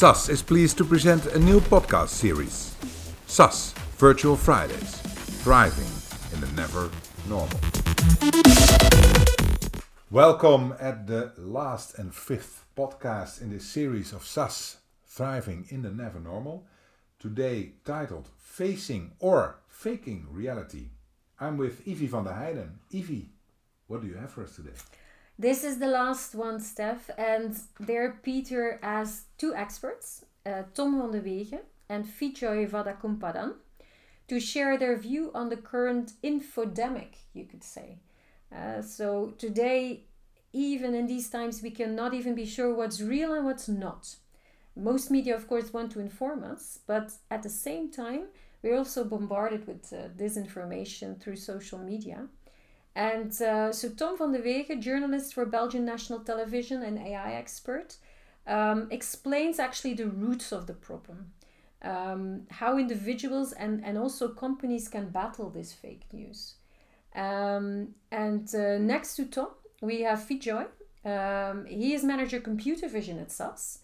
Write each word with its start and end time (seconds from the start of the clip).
SAS 0.00 0.30
is 0.30 0.40
pleased 0.40 0.78
to 0.78 0.84
present 0.86 1.26
a 1.26 1.38
new 1.38 1.60
podcast 1.60 2.08
series 2.08 2.74
SAS 3.26 3.74
Virtual 3.98 4.34
Fridays 4.34 4.96
Thriving 5.44 5.92
in 6.32 6.40
the 6.40 6.46
Never 6.56 6.90
Normal. 7.28 7.60
Welcome 10.10 10.74
at 10.80 11.06
the 11.06 11.34
last 11.36 11.98
and 11.98 12.14
fifth 12.14 12.64
podcast 12.74 13.42
in 13.42 13.50
this 13.50 13.66
series 13.66 14.14
of 14.14 14.24
SAS 14.24 14.78
Thriving 15.06 15.66
in 15.68 15.82
the 15.82 15.90
Never 15.90 16.18
Normal. 16.18 16.64
Today 17.18 17.72
titled 17.84 18.30
Facing 18.38 19.12
or 19.18 19.60
Faking 19.68 20.28
Reality. 20.30 20.92
I'm 21.38 21.58
with 21.58 21.86
Ivy 21.86 22.06
van 22.06 22.24
der 22.24 22.32
Heijden. 22.32 22.78
Ivy, 22.90 23.28
what 23.86 24.00
do 24.00 24.06
you 24.06 24.14
have 24.14 24.30
for 24.30 24.44
us 24.44 24.56
today? 24.56 24.78
This 25.40 25.64
is 25.64 25.78
the 25.78 25.86
last 25.86 26.34
one, 26.34 26.60
Steph, 26.60 27.08
and 27.16 27.58
there 27.78 28.18
Peter 28.22 28.78
has 28.82 29.22
two 29.38 29.54
experts, 29.54 30.26
uh, 30.44 30.64
Tom 30.74 31.00
van 31.00 31.12
de 31.12 31.20
Weghe 31.22 31.60
and 31.88 32.04
Fijoy 32.04 32.68
Vadakkumpadan, 32.68 33.54
to 34.28 34.38
share 34.38 34.76
their 34.76 34.98
view 34.98 35.30
on 35.34 35.48
the 35.48 35.56
current 35.56 36.12
infodemic, 36.22 37.14
you 37.32 37.46
could 37.46 37.64
say. 37.64 38.00
Uh, 38.54 38.82
so 38.82 39.32
today, 39.38 40.04
even 40.52 40.94
in 40.94 41.06
these 41.06 41.30
times, 41.30 41.62
we 41.62 41.70
cannot 41.70 42.12
even 42.12 42.34
be 42.34 42.44
sure 42.44 42.74
what's 42.74 43.00
real 43.00 43.32
and 43.32 43.46
what's 43.46 43.66
not. 43.66 44.16
Most 44.76 45.10
media, 45.10 45.34
of 45.34 45.48
course, 45.48 45.72
want 45.72 45.90
to 45.92 46.00
inform 46.00 46.44
us, 46.44 46.80
but 46.86 47.12
at 47.30 47.42
the 47.42 47.48
same 47.48 47.90
time, 47.90 48.24
we're 48.62 48.76
also 48.76 49.04
bombarded 49.04 49.66
with 49.66 49.90
uh, 49.90 50.08
disinformation 50.18 51.18
through 51.18 51.36
social 51.36 51.78
media. 51.78 52.28
And 52.94 53.30
uh, 53.40 53.72
so 53.72 53.88
Tom 53.90 54.18
van 54.18 54.32
de 54.32 54.40
Weghe, 54.40 54.80
journalist 54.80 55.34
for 55.34 55.46
Belgian 55.46 55.84
National 55.84 56.20
Television 56.20 56.82
and 56.82 56.98
AI 56.98 57.34
expert, 57.34 57.96
um, 58.46 58.88
explains 58.90 59.58
actually 59.58 59.94
the 59.94 60.08
roots 60.08 60.52
of 60.52 60.66
the 60.66 60.74
problem. 60.74 61.32
Um, 61.82 62.42
how 62.50 62.76
individuals 62.76 63.52
and, 63.52 63.82
and 63.84 63.96
also 63.96 64.28
companies 64.28 64.88
can 64.88 65.08
battle 65.08 65.48
this 65.48 65.72
fake 65.72 66.04
news. 66.12 66.54
Um, 67.14 67.94
and 68.10 68.52
uh, 68.54 68.78
next 68.78 69.16
to 69.16 69.24
Tom, 69.26 69.48
we 69.80 70.02
have 70.02 70.18
Fijoy. 70.20 70.66
Um, 71.04 71.64
he 71.66 71.94
is 71.94 72.04
manager 72.04 72.40
computer 72.40 72.88
vision 72.88 73.18
at 73.18 73.32
SAS. 73.32 73.78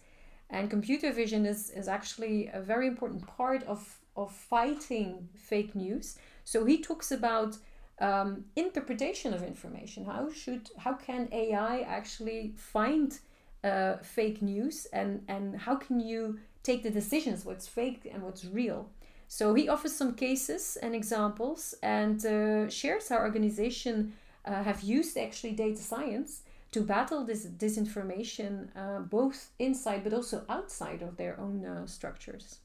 And 0.49 0.69
computer 0.69 1.11
vision 1.11 1.45
is, 1.45 1.71
is 1.71 1.87
actually 1.87 2.49
a 2.53 2.61
very 2.61 2.87
important 2.87 3.25
part 3.25 3.63
of, 3.63 3.97
of 4.15 4.31
fighting 4.31 5.27
fake 5.35 5.75
news. 5.75 6.17
So 6.43 6.65
he 6.65 6.81
talks 6.81 7.11
about 7.11 7.57
um, 7.99 8.45
interpretation 8.55 9.33
of 9.33 9.43
information. 9.43 10.05
How 10.05 10.29
should 10.31 10.69
how 10.77 10.93
can 10.93 11.29
AI 11.31 11.81
actually 11.81 12.53
find 12.55 13.17
uh, 13.63 13.97
fake 13.97 14.41
news 14.41 14.87
and 14.93 15.23
and 15.27 15.57
how 15.57 15.75
can 15.75 15.99
you 15.99 16.39
take 16.63 16.83
the 16.83 16.91
decisions 16.91 17.45
what's 17.45 17.67
fake 17.67 18.09
and 18.11 18.23
what's 18.23 18.45
real? 18.45 18.89
So 19.27 19.53
he 19.53 19.67
offers 19.67 19.93
some 19.93 20.13
cases 20.15 20.77
and 20.81 20.95
examples 20.95 21.75
and 21.83 22.25
uh, 22.25 22.69
shares 22.69 23.09
how 23.09 23.17
organization 23.17 24.13
uh, 24.45 24.63
have 24.63 24.81
used 24.81 25.17
actually 25.17 25.51
data 25.51 25.81
science 25.81 26.43
to 26.71 26.81
battle 26.81 27.25
this 27.25 27.45
disinformation 27.45 28.69
uh, 28.75 28.99
both 28.99 29.49
inside 29.59 30.03
but 30.03 30.13
also 30.13 30.43
outside 30.47 31.01
of 31.01 31.17
their 31.17 31.37
own 31.39 31.65
uh, 31.65 31.85
structures. 31.87 32.59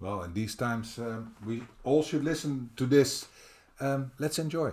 Well, 0.00 0.22
in 0.22 0.32
these 0.32 0.54
times, 0.54 0.98
um, 0.98 1.34
we 1.44 1.62
all 1.82 2.04
should 2.04 2.22
listen 2.22 2.70
to 2.76 2.86
this 2.86 3.26
um, 3.80 4.12
let's 4.18 4.38
enjoy. 4.38 4.72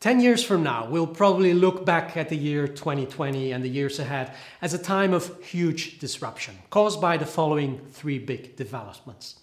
10 0.00 0.20
years 0.20 0.42
from 0.42 0.62
now, 0.62 0.88
we'll 0.88 1.06
probably 1.06 1.52
look 1.52 1.84
back 1.84 2.16
at 2.16 2.30
the 2.30 2.36
year 2.36 2.66
2020 2.66 3.52
and 3.52 3.62
the 3.62 3.68
years 3.68 3.98
ahead 3.98 4.32
as 4.62 4.72
a 4.72 4.78
time 4.78 5.12
of 5.12 5.44
huge 5.44 5.98
disruption 5.98 6.56
caused 6.70 7.02
by 7.02 7.18
the 7.18 7.26
following 7.26 7.78
three 7.90 8.18
big 8.18 8.56
developments 8.56 9.40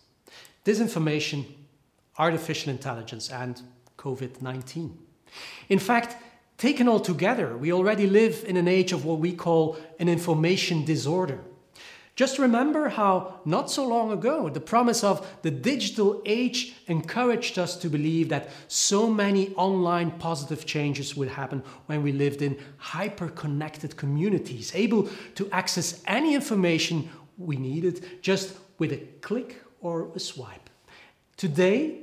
disinformation, 0.65 1.45
artificial 2.17 2.71
intelligence, 2.71 3.29
and 3.29 3.61
COVID 3.97 4.41
19. 4.41 4.97
In 5.69 5.79
fact, 5.79 6.15
taken 6.57 6.87
all 6.87 6.99
together, 6.99 7.55
we 7.55 7.71
already 7.71 8.07
live 8.07 8.43
in 8.47 8.57
an 8.57 8.67
age 8.67 8.91
of 8.91 9.05
what 9.05 9.19
we 9.19 9.33
call 9.33 9.77
an 9.99 10.09
information 10.09 10.83
disorder 10.83 11.39
just 12.17 12.39
remember 12.39 12.89
how, 12.89 13.41
not 13.45 13.69
so 13.69 13.87
long 13.87 14.11
ago, 14.11 14.49
the 14.49 14.59
promise 14.59 15.03
of 15.03 15.23
the 15.43 15.51
digital 15.51 16.19
age 16.25 16.73
encouraged 16.87 17.59
us 17.59 17.75
to 17.77 17.89
believe 17.89 18.29
that 18.29 18.49
so 18.67 19.07
many 19.07 19.53
online 19.53 20.09
positive 20.09 20.65
changes 20.65 21.15
would 21.15 21.27
happen 21.27 21.61
when 21.85 22.01
we 22.01 22.11
lived 22.11 22.41
in 22.41 22.57
hyper 22.77 23.29
connected 23.29 23.95
communities, 23.97 24.71
able 24.73 25.07
to 25.35 25.47
access 25.51 26.01
any 26.07 26.33
information 26.33 27.07
we 27.37 27.55
needed 27.55 28.03
just 28.23 28.57
with 28.79 28.91
a 28.93 28.97
click 29.21 29.61
or 29.81 30.09
a 30.15 30.19
swipe. 30.19 30.71
Today, 31.35 31.99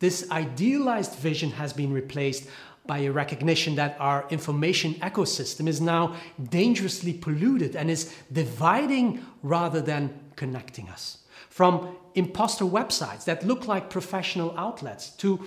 this 0.00 0.30
idealized 0.30 1.14
vision 1.14 1.52
has 1.52 1.72
been 1.72 1.94
replaced 1.94 2.46
by 2.86 2.98
a 2.98 3.12
recognition 3.12 3.74
that 3.76 3.96
our 3.98 4.26
information 4.30 4.94
ecosystem 4.94 5.68
is 5.68 5.80
now 5.80 6.14
dangerously 6.50 7.12
polluted 7.12 7.76
and 7.76 7.90
is 7.90 8.14
dividing 8.32 9.24
rather 9.42 9.80
than 9.80 10.18
connecting 10.36 10.88
us. 10.88 11.18
From 11.50 11.96
imposter 12.14 12.64
websites 12.64 13.24
that 13.24 13.46
look 13.46 13.66
like 13.66 13.90
professional 13.90 14.56
outlets 14.58 15.10
to 15.10 15.40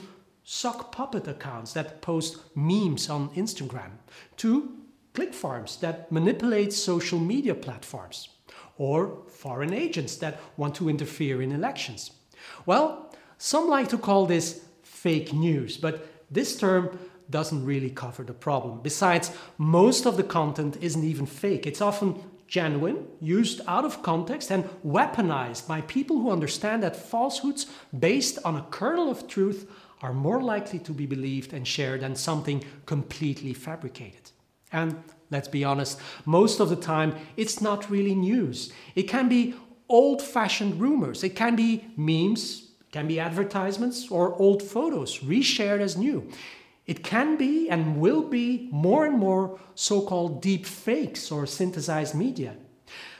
sock 0.43 0.91
puppet 0.91 1.27
accounts 1.27 1.73
that 1.73 2.01
post 2.01 2.37
memes 2.55 3.09
on 3.09 3.29
Instagram 3.29 3.91
to 4.37 4.75
click 5.13 5.33
farms 5.33 5.77
that 5.77 6.11
manipulate 6.11 6.73
social 6.73 7.19
media 7.19 7.53
platforms 7.53 8.29
or 8.77 9.23
foreign 9.27 9.73
agents 9.73 10.15
that 10.17 10.39
want 10.57 10.73
to 10.73 10.89
interfere 10.89 11.41
in 11.41 11.51
elections. 11.51 12.11
Well, 12.65 13.13
some 13.37 13.67
like 13.67 13.89
to 13.89 13.97
call 13.97 14.25
this 14.25 14.65
fake 14.81 15.33
news, 15.33 15.77
but 15.77 16.07
this 16.31 16.57
term 16.57 16.97
doesn't 17.29 17.65
really 17.65 17.89
cover 17.89 18.23
the 18.23 18.33
problem. 18.33 18.81
Besides, 18.81 19.31
most 19.57 20.05
of 20.05 20.17
the 20.17 20.23
content 20.23 20.77
isn't 20.81 21.03
even 21.03 21.25
fake. 21.25 21.67
It's 21.67 21.81
often 21.81 22.21
genuine, 22.47 23.05
used 23.19 23.61
out 23.67 23.85
of 23.85 24.01
context, 24.01 24.51
and 24.51 24.65
weaponized 24.85 25.67
by 25.67 25.81
people 25.81 26.19
who 26.19 26.31
understand 26.31 26.81
that 26.83 26.95
falsehoods 26.95 27.67
based 27.97 28.39
on 28.43 28.55
a 28.55 28.65
kernel 28.71 29.09
of 29.09 29.27
truth 29.27 29.69
are 30.01 30.13
more 30.13 30.41
likely 30.41 30.79
to 30.79 30.91
be 30.91 31.05
believed 31.05 31.53
and 31.53 31.67
shared 31.67 32.01
than 32.01 32.15
something 32.15 32.63
completely 32.85 33.53
fabricated. 33.53 34.31
And 34.71 35.03
let's 35.29 35.47
be 35.47 35.63
honest, 35.63 35.99
most 36.25 36.59
of 36.59 36.69
the 36.69 36.75
time 36.75 37.15
it's 37.37 37.61
not 37.61 37.89
really 37.89 38.15
news. 38.15 38.71
It 38.95 39.03
can 39.03 39.29
be 39.29 39.55
old 39.87 40.21
fashioned 40.21 40.79
rumors, 40.79 41.23
it 41.23 41.35
can 41.35 41.55
be 41.55 41.85
memes, 41.97 42.71
can 42.91 43.07
be 43.07 43.19
advertisements, 43.19 44.09
or 44.09 44.35
old 44.35 44.63
photos 44.63 45.19
reshared 45.19 45.79
as 45.79 45.97
new. 45.97 46.29
It 46.89 47.03
can 47.03 47.37
be 47.37 47.69
and 47.69 47.97
will 47.97 48.23
be 48.23 48.67
more 48.71 49.05
and 49.05 49.15
more 49.15 49.59
so 49.75 50.01
called 50.01 50.41
deep 50.41 50.65
fakes 50.65 51.31
or 51.31 51.45
synthesized 51.45 52.15
media. 52.15 52.55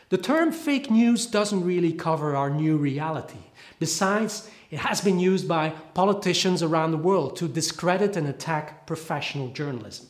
The 0.09 0.18
term 0.18 0.52
fake 0.52 0.90
news 0.90 1.28
doesn't 1.28 1.63
really 1.63 1.94
cover 1.94 2.35
our 2.35 2.50
new 2.50 2.78
reality. 2.78 3.44
Besides, 3.78 4.50
it 4.72 4.80
has 4.80 5.02
been 5.02 5.19
used 5.19 5.47
by 5.47 5.69
politicians 5.94 6.63
around 6.63 6.90
the 6.90 6.97
world 6.97 7.35
to 7.35 7.47
discredit 7.47 8.18
and 8.18 8.28
attack 8.28 8.88
professional 8.88 9.50
journalism. 9.50 10.07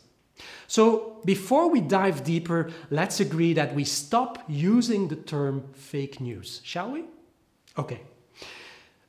So, 0.67 1.17
before 1.25 1.69
we 1.69 1.81
dive 1.81 2.23
deeper, 2.23 2.71
let's 2.89 3.19
agree 3.19 3.51
that 3.55 3.75
we 3.75 3.83
stop 3.83 4.41
using 4.47 5.09
the 5.09 5.17
term 5.17 5.65
fake 5.73 6.21
news, 6.21 6.61
shall 6.63 6.91
we? 6.91 7.03
Okay. 7.77 7.99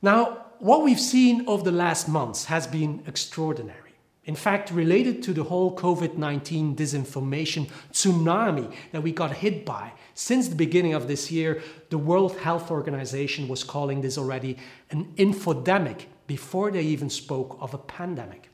Now, 0.01 0.47
what 0.59 0.83
we've 0.83 0.99
seen 0.99 1.47
over 1.47 1.63
the 1.63 1.71
last 1.71 2.09
months 2.09 2.45
has 2.45 2.67
been 2.67 3.01
extraordinary. 3.07 3.80
In 4.25 4.35
fact, 4.35 4.69
related 4.69 5.23
to 5.23 5.33
the 5.33 5.43
whole 5.43 5.75
COVID 5.75 6.15
19 6.15 6.75
disinformation 6.75 7.69
tsunami 7.91 8.71
that 8.91 9.01
we 9.01 9.11
got 9.11 9.33
hit 9.33 9.65
by, 9.65 9.93
since 10.13 10.47
the 10.47 10.55
beginning 10.55 10.93
of 10.93 11.07
this 11.07 11.31
year, 11.31 11.61
the 11.89 11.97
World 11.97 12.37
Health 12.37 12.69
Organization 12.69 13.47
was 13.47 13.63
calling 13.63 14.01
this 14.01 14.17
already 14.17 14.57
an 14.91 15.05
infodemic 15.15 16.05
before 16.27 16.69
they 16.69 16.83
even 16.83 17.09
spoke 17.09 17.57
of 17.59 17.73
a 17.73 17.79
pandemic. 17.79 18.49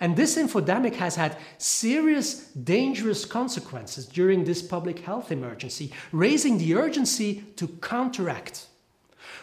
And 0.00 0.16
this 0.16 0.36
infodemic 0.36 0.96
has 0.96 1.16
had 1.16 1.38
serious, 1.56 2.48
dangerous 2.48 3.24
consequences 3.24 4.06
during 4.06 4.44
this 4.44 4.60
public 4.60 4.98
health 4.98 5.32
emergency, 5.32 5.92
raising 6.12 6.58
the 6.58 6.74
urgency 6.74 7.44
to 7.56 7.68
counteract. 7.68 8.66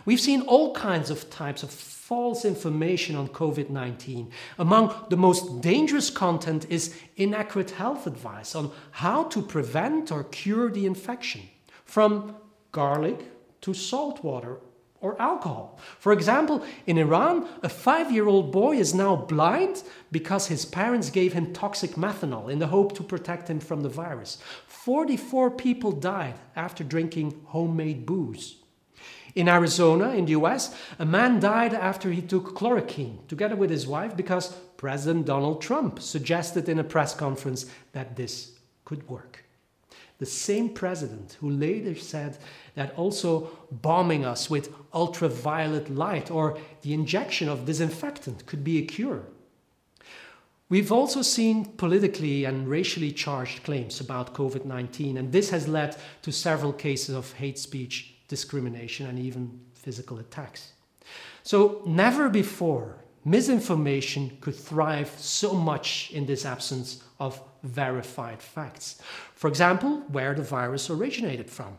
We've 0.06 0.20
seen 0.20 0.42
all 0.42 0.74
kinds 0.74 1.10
of 1.10 1.30
types 1.30 1.64
of 1.64 1.72
false 1.72 2.44
information 2.44 3.16
on 3.16 3.30
COVID 3.30 3.70
19. 3.70 4.32
Among 4.60 4.94
the 5.10 5.18
most 5.18 5.62
dangerous 5.62 6.10
content 6.10 6.66
is 6.70 6.96
inaccurate 7.16 7.72
health 7.72 8.08
advice 8.08 8.56
on 8.56 8.72
how 8.92 9.24
to 9.26 9.42
prevent 9.42 10.12
or 10.12 10.26
cure 10.26 10.70
the 10.70 10.86
infection, 10.86 11.42
from 11.86 12.36
garlic 12.72 13.20
to 13.62 13.74
salt 13.74 14.24
water 14.24 14.58
or 15.02 15.20
alcohol. 15.22 15.80
For 16.00 16.14
example, 16.14 16.64
in 16.86 16.98
Iran, 16.98 17.48
a 17.64 17.70
five 17.70 18.12
year 18.12 18.28
old 18.28 18.52
boy 18.52 18.78
is 18.78 18.94
now 18.94 19.16
blind 19.16 19.84
because 20.12 20.48
his 20.48 20.66
parents 20.66 21.10
gave 21.10 21.34
him 21.34 21.54
toxic 21.54 21.92
methanol 21.92 22.52
in 22.52 22.60
the 22.60 22.68
hope 22.68 22.96
to 22.96 23.04
protect 23.04 23.50
him 23.50 23.60
from 23.60 23.82
the 23.82 23.90
virus. 23.90 24.38
44 24.68 25.52
people 25.52 25.92
died 25.92 26.36
after 26.56 26.84
drinking 26.84 27.42
homemade 27.48 28.06
booze. 28.06 28.61
In 29.36 29.48
Arizona, 29.48 30.10
in 30.10 30.26
the 30.26 30.32
US, 30.32 30.76
a 31.00 31.06
man 31.06 31.40
died 31.40 31.74
after 31.74 32.12
he 32.12 32.22
took 32.22 32.56
chloroquine 32.56 33.28
together 33.28 33.56
with 33.56 33.70
his 33.70 33.88
wife 33.88 34.16
because 34.16 34.56
President 34.78 35.26
Donald 35.26 35.62
Trump 35.62 36.00
suggested 36.02 36.68
in 36.68 36.80
a 36.80 36.84
press 36.84 37.14
conference 37.14 37.66
that 37.94 38.16
this 38.16 38.52
could 38.84 39.08
work. 39.08 39.46
The 40.18 40.26
same 40.28 40.70
president 40.70 41.38
who 41.40 41.50
later 41.50 41.96
said 41.96 42.38
that 42.76 42.94
also 42.96 43.50
bombing 43.72 44.24
us 44.24 44.50
with 44.50 44.74
ultraviolet 44.94 45.90
light 45.90 46.30
or 46.30 46.60
the 46.84 46.94
injection 46.94 47.50
of 47.50 47.66
disinfectant 47.66 48.46
could 48.46 48.64
be 48.64 48.78
a 48.78 48.86
cure. 48.86 49.24
We've 50.70 50.92
also 50.92 51.22
seen 51.22 51.66
politically 51.66 52.46
and 52.46 52.68
racially 52.68 53.12
charged 53.12 53.64
claims 53.64 54.00
about 54.00 54.34
COVID 54.34 54.64
19, 54.64 55.18
and 55.18 55.32
this 55.32 55.50
has 55.50 55.68
led 55.68 55.98
to 56.22 56.32
several 56.32 56.72
cases 56.72 57.16
of 57.16 57.34
hate 57.34 57.58
speech, 57.60 58.11
discrimination, 58.36 59.04
and 59.08 59.20
even 59.20 59.60
physical 59.74 60.18
attacks. 60.20 60.62
So, 61.44 61.82
never 61.86 62.30
before 62.30 62.88
misinformation 63.26 64.24
could 64.42 64.56
thrive 64.56 65.12
so 65.18 65.50
much 65.54 66.10
in 66.12 66.26
this 66.26 66.46
absence 66.46 67.04
of 67.20 67.42
verified 67.64 68.42
facts. 68.42 69.02
For 69.36 69.48
example, 69.48 69.92
where 70.16 70.34
the 70.34 70.48
virus 70.60 70.90
originated 70.90 71.50
from. 71.58 71.78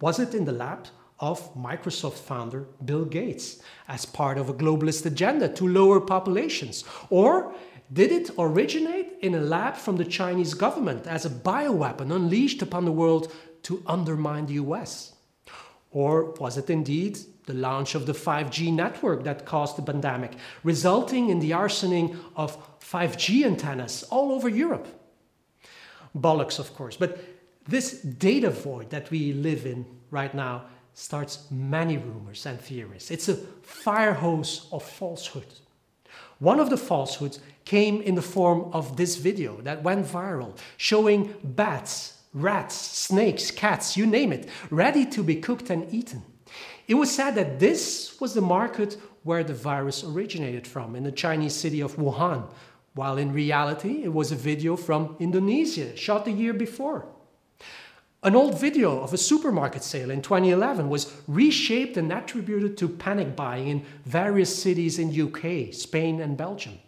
Was 0.00 0.18
it 0.18 0.34
in 0.34 0.44
the 0.44 0.58
lab 0.64 0.88
of 1.20 1.54
Microsoft 1.54 2.18
founder 2.30 2.66
Bill 2.84 3.04
Gates 3.04 3.62
as 3.86 4.04
part 4.04 4.36
of 4.38 4.48
a 4.48 4.58
globalist 4.62 5.06
agenda 5.06 5.48
to 5.48 5.74
lower 5.78 6.00
populations? 6.00 6.84
Or 7.08 7.54
did 7.92 8.10
it 8.10 8.30
originate 8.36 9.08
in 9.20 9.34
a 9.34 9.46
lab 9.54 9.76
from 9.76 9.96
the 9.96 10.10
Chinese 10.18 10.54
government 10.54 11.06
as 11.06 11.24
a 11.24 11.36
bioweapon 11.50 12.10
unleashed 12.10 12.62
upon 12.62 12.84
the 12.84 12.98
world 13.02 13.32
to 13.62 13.82
undermine 13.86 14.46
the 14.46 14.58
US? 14.64 15.12
Or 15.92 16.32
was 16.32 16.56
it 16.56 16.70
indeed 16.70 17.18
the 17.46 17.54
launch 17.54 17.94
of 17.94 18.06
the 18.06 18.12
5G 18.12 18.72
network 18.72 19.24
that 19.24 19.44
caused 19.44 19.76
the 19.76 19.82
pandemic, 19.82 20.32
resulting 20.64 21.28
in 21.28 21.38
the 21.38 21.50
arsoning 21.50 22.16
of 22.34 22.56
5G 22.80 23.44
antennas 23.44 24.02
all 24.04 24.32
over 24.32 24.48
Europe? 24.48 24.88
Bollocks, 26.16 26.58
of 26.58 26.74
course, 26.74 26.96
but 26.96 27.18
this 27.68 28.00
data 28.00 28.50
void 28.50 28.90
that 28.90 29.10
we 29.10 29.32
live 29.32 29.66
in 29.66 29.86
right 30.10 30.34
now 30.34 30.64
starts 30.94 31.50
many 31.50 31.96
rumors 31.96 32.44
and 32.46 32.60
theories. 32.60 33.10
It's 33.10 33.28
a 33.28 33.36
fire 33.62 34.14
hose 34.14 34.68
of 34.72 34.82
falsehood. 34.82 35.46
One 36.38 36.58
of 36.58 36.70
the 36.70 36.76
falsehoods 36.76 37.40
came 37.64 38.02
in 38.02 38.14
the 38.14 38.22
form 38.22 38.70
of 38.72 38.96
this 38.96 39.16
video 39.16 39.60
that 39.62 39.82
went 39.82 40.06
viral, 40.06 40.56
showing 40.76 41.34
bats, 41.42 42.11
rats, 42.34 42.74
snakes, 42.74 43.50
cats, 43.50 43.96
you 43.96 44.06
name 44.06 44.32
it, 44.32 44.48
ready 44.70 45.04
to 45.06 45.22
be 45.22 45.36
cooked 45.36 45.70
and 45.70 45.92
eaten. 45.92 46.22
It 46.88 46.94
was 46.94 47.10
said 47.10 47.34
that 47.36 47.58
this 47.58 48.20
was 48.20 48.34
the 48.34 48.40
market 48.40 48.96
where 49.22 49.44
the 49.44 49.54
virus 49.54 50.02
originated 50.02 50.66
from, 50.66 50.96
in 50.96 51.04
the 51.04 51.12
Chinese 51.12 51.54
city 51.54 51.80
of 51.80 51.96
Wuhan, 51.96 52.50
while 52.94 53.16
in 53.16 53.32
reality 53.32 54.02
it 54.02 54.12
was 54.12 54.32
a 54.32 54.36
video 54.36 54.76
from 54.76 55.16
Indonesia, 55.20 55.96
shot 55.96 56.24
the 56.24 56.32
year 56.32 56.52
before. 56.52 57.06
An 58.24 58.36
old 58.36 58.60
video 58.60 59.00
of 59.00 59.12
a 59.12 59.18
supermarket 59.18 59.82
sale 59.82 60.10
in 60.10 60.22
2011 60.22 60.88
was 60.88 61.12
reshaped 61.26 61.96
and 61.96 62.12
attributed 62.12 62.76
to 62.78 62.88
panic 62.88 63.34
buying 63.34 63.68
in 63.68 63.84
various 64.04 64.62
cities 64.62 64.98
in 64.98 65.08
UK, 65.10 65.74
Spain, 65.74 66.20
and 66.20 66.36
Belgium. 66.36 66.78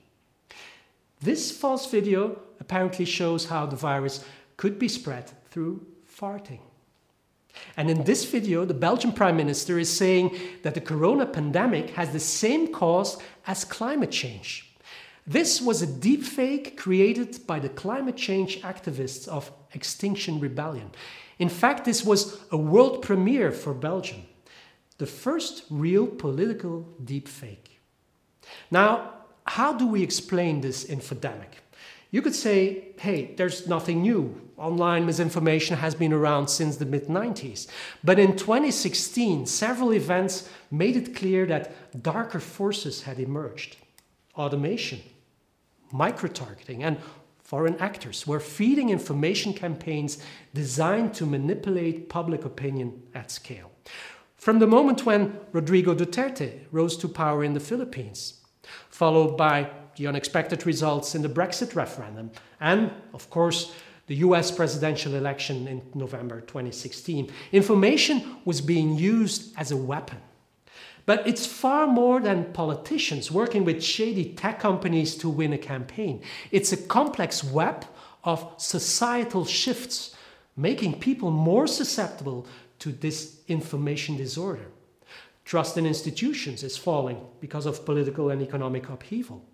This 1.20 1.50
false 1.50 1.90
video 1.90 2.38
apparently 2.60 3.04
shows 3.04 3.46
how 3.46 3.66
the 3.66 3.74
virus 3.74 4.24
could 4.56 4.78
be 4.78 4.88
spread 4.88 5.30
through 5.50 5.86
farting. 6.06 6.60
And 7.76 7.90
in 7.90 8.04
this 8.04 8.24
video, 8.24 8.64
the 8.64 8.74
Belgian 8.74 9.12
Prime 9.12 9.36
Minister 9.36 9.78
is 9.78 9.94
saying 9.94 10.36
that 10.62 10.74
the 10.74 10.80
corona 10.80 11.26
pandemic 11.26 11.90
has 11.90 12.10
the 12.10 12.20
same 12.20 12.72
cause 12.72 13.18
as 13.46 13.64
climate 13.64 14.10
change. 14.10 14.74
This 15.26 15.60
was 15.60 15.80
a 15.80 15.86
deepfake 15.86 16.76
created 16.76 17.46
by 17.46 17.58
the 17.58 17.68
climate 17.68 18.16
change 18.16 18.60
activists 18.62 19.26
of 19.26 19.50
Extinction 19.72 20.38
Rebellion. 20.38 20.90
In 21.38 21.48
fact, 21.48 21.84
this 21.84 22.04
was 22.04 22.38
a 22.50 22.56
world 22.56 23.02
premiere 23.02 23.50
for 23.50 23.72
Belgium, 23.72 24.22
the 24.98 25.06
first 25.06 25.64
real 25.70 26.06
political 26.06 26.86
deepfake. 27.02 27.78
Now, 28.70 29.14
how 29.46 29.72
do 29.72 29.86
we 29.86 30.02
explain 30.02 30.60
this 30.60 30.84
infodemic? 30.84 31.60
You 32.14 32.22
could 32.22 32.36
say, 32.36 32.92
hey, 33.00 33.34
there's 33.34 33.66
nothing 33.66 34.02
new. 34.02 34.40
Online 34.56 35.04
misinformation 35.04 35.76
has 35.78 35.96
been 35.96 36.12
around 36.12 36.46
since 36.46 36.76
the 36.76 36.86
mid 36.86 37.08
90s. 37.08 37.66
But 38.04 38.20
in 38.20 38.36
2016, 38.36 39.46
several 39.46 39.92
events 39.92 40.48
made 40.70 40.94
it 40.94 41.16
clear 41.16 41.44
that 41.46 41.72
darker 42.04 42.38
forces 42.38 43.02
had 43.02 43.18
emerged. 43.18 43.78
Automation, 44.36 45.00
micro 45.90 46.28
targeting, 46.28 46.84
and 46.84 46.98
foreign 47.42 47.76
actors 47.78 48.28
were 48.28 48.38
feeding 48.38 48.90
information 48.90 49.52
campaigns 49.52 50.18
designed 50.54 51.14
to 51.14 51.26
manipulate 51.26 52.08
public 52.08 52.44
opinion 52.44 53.02
at 53.16 53.32
scale. 53.32 53.72
From 54.36 54.60
the 54.60 54.68
moment 54.68 55.04
when 55.04 55.40
Rodrigo 55.50 55.96
Duterte 55.96 56.60
rose 56.70 56.96
to 56.98 57.08
power 57.08 57.42
in 57.42 57.54
the 57.54 57.66
Philippines, 57.70 58.34
followed 58.88 59.36
by 59.36 59.68
the 59.96 60.06
unexpected 60.06 60.66
results 60.66 61.14
in 61.14 61.22
the 61.22 61.28
Brexit 61.28 61.74
referendum, 61.74 62.30
and, 62.60 62.90
of 63.12 63.30
course, 63.30 63.72
the 64.06 64.16
US 64.16 64.50
presidential 64.50 65.14
election 65.14 65.66
in 65.66 65.82
November 65.94 66.40
2016. 66.42 67.30
Information 67.52 68.36
was 68.44 68.60
being 68.60 68.96
used 68.96 69.54
as 69.56 69.70
a 69.70 69.76
weapon. 69.76 70.18
But 71.06 71.26
it's 71.26 71.46
far 71.46 71.86
more 71.86 72.20
than 72.20 72.52
politicians 72.52 73.30
working 73.30 73.64
with 73.64 73.82
shady 73.82 74.32
tech 74.34 74.58
companies 74.58 75.16
to 75.16 75.28
win 75.28 75.52
a 75.52 75.58
campaign. 75.58 76.22
It's 76.50 76.72
a 76.72 76.76
complex 76.76 77.44
web 77.44 77.84
of 78.24 78.54
societal 78.56 79.44
shifts, 79.44 80.16
making 80.56 81.00
people 81.00 81.30
more 81.30 81.66
susceptible 81.66 82.46
to 82.78 82.92
this 82.92 83.40
information 83.48 84.16
disorder. 84.16 84.66
Trust 85.44 85.76
in 85.76 85.84
institutions 85.84 86.62
is 86.62 86.78
falling 86.78 87.20
because 87.38 87.66
of 87.66 87.84
political 87.84 88.30
and 88.30 88.40
economic 88.40 88.88
upheaval. 88.88 89.44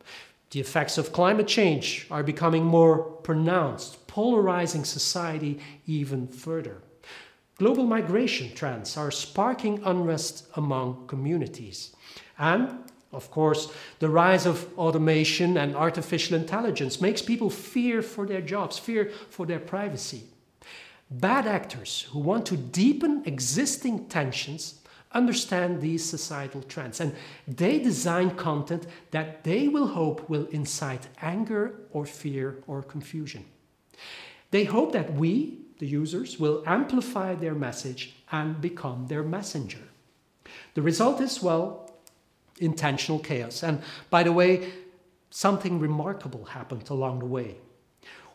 The 0.51 0.61
effects 0.61 0.99
of 0.99 1.13
climate 1.13 1.47
change 1.47 2.07
are 2.11 2.25
becoming 2.25 2.65
more 2.65 2.99
pronounced, 2.99 4.07
polarizing 4.09 4.85
society 4.85 5.61
even 5.87 6.27
further. 6.27 6.83
Global 7.57 7.85
migration 7.85 8.53
trends 8.55 8.97
are 8.97 9.11
sparking 9.11 9.81
unrest 9.85 10.47
among 10.57 11.07
communities. 11.07 11.95
And, 12.39 12.91
of 13.13 13.31
course, 13.31 13.73
the 14.01 14.09
rise 14.09 14.47
of 14.47 14.67
automation 14.77 15.57
and 15.57 15.77
artificial 15.77 16.37
intelligence 16.37 17.01
makes 17.01 17.23
people 17.23 17.51
fear 17.51 18.03
for 18.03 18.27
their 18.27 18.41
jobs, 18.41 18.79
fear 18.79 19.13
for 19.29 19.47
their 19.47 19.61
privacy. 19.61 20.25
Bad 21.11 21.47
actors 21.47 22.09
who 22.11 22.19
want 22.19 22.47
to 22.47 22.57
deepen 22.57 23.23
existing 23.25 24.09
tensions 24.09 24.80
understand 25.13 25.81
these 25.81 26.05
societal 26.05 26.63
trends 26.63 27.01
and 27.01 27.15
they 27.49 27.79
design 27.79 28.31
content 28.37 28.87
that 29.11 29.43
they 29.45 29.69
will 29.69 29.89
hope 29.89 30.29
will 30.29 30.47
incite 30.47 31.09
anger 31.21 31.75
or 31.91 32.07
fear 32.07 32.63
or 32.67 32.83
confusion. 32.83 33.45
They 34.51 34.65
hope 34.65 34.93
that 34.93 35.15
we, 35.15 35.59
the 35.79 35.87
users, 35.87 36.39
will 36.39 36.63
amplify 36.67 37.35
their 37.35 37.55
message 37.55 38.15
and 38.31 38.61
become 38.61 39.07
their 39.07 39.23
messenger. 39.23 39.83
The 40.75 40.83
result 40.83 41.21
is, 41.21 41.43
well, 41.43 41.91
intentional 42.59 43.19
chaos. 43.19 43.63
And 43.63 43.83
by 44.11 44.23
the 44.23 44.33
way, 44.33 44.73
something 45.31 45.79
remarkable 45.79 46.45
happened 46.45 46.91
along 46.91 47.21
the 47.21 47.27
way. 47.27 47.57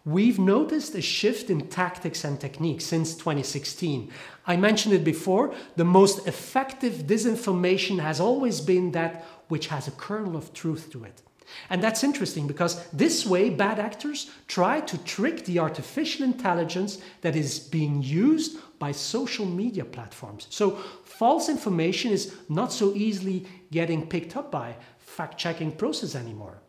We've 0.06 0.38
noticed 0.38 0.94
a 0.94 1.02
shift 1.02 1.50
in 1.50 1.68
tactics 1.68 2.24
and 2.24 2.40
techniques 2.40 2.86
since 2.86 3.16
2016. 3.16 4.12
I 4.46 4.56
mentioned 4.56 4.94
it 4.94 5.04
before, 5.04 5.56
the 5.78 5.84
most 5.84 6.28
effective 6.28 7.08
disinformation 7.08 8.00
has 8.00 8.20
always 8.20 8.62
been 8.62 8.92
that 8.92 9.26
which 9.48 9.68
has 9.68 9.88
a 9.88 9.92
kernel 9.92 10.38
of 10.38 10.54
truth 10.54 10.92
to 10.92 11.04
it. 11.06 11.24
And 11.72 11.82
that's 11.82 12.04
interesting 12.04 12.46
because 12.46 12.88
this 12.90 13.26
way, 13.26 13.50
bad 13.50 13.80
actors 13.80 14.30
try 14.48 14.80
to 14.82 14.98
trick 15.00 15.46
the 15.46 15.58
artificial 15.58 16.24
intelligence 16.24 17.00
that 17.22 17.36
is 17.36 17.58
being 17.60 18.04
used 18.04 18.60
by 18.78 18.92
social 18.92 19.46
media 19.46 19.86
platforms. 19.86 20.46
So, 20.50 20.72
false 21.04 21.50
information 21.50 22.12
is 22.12 22.36
not 22.50 22.72
so 22.72 22.94
easily 22.94 23.48
getting 23.72 24.06
picked 24.08 24.36
up 24.36 24.52
by 24.52 24.76
fact 25.00 25.38
checking 25.40 25.72
process 25.72 26.14
anymore. 26.14 26.60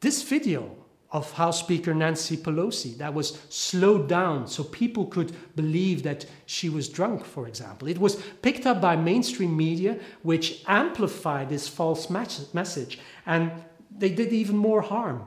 This 0.00 0.22
video 0.22 0.76
of 1.12 1.32
House 1.32 1.58
Speaker 1.58 1.92
Nancy 1.92 2.36
Pelosi 2.36 2.96
that 2.98 3.12
was 3.12 3.40
slowed 3.48 4.08
down 4.08 4.46
so 4.46 4.62
people 4.62 5.06
could 5.06 5.32
believe 5.56 6.04
that 6.04 6.24
she 6.46 6.68
was 6.68 6.88
drunk, 6.88 7.24
for 7.24 7.48
example. 7.48 7.88
It 7.88 7.98
was 7.98 8.16
picked 8.42 8.64
up 8.64 8.80
by 8.80 8.94
mainstream 8.94 9.56
media, 9.56 9.98
which 10.22 10.62
amplified 10.68 11.48
this 11.48 11.66
false 11.66 12.08
message, 12.08 12.98
and 13.26 13.50
they 13.96 14.10
did 14.10 14.32
even 14.32 14.56
more 14.56 14.82
harm. 14.82 15.24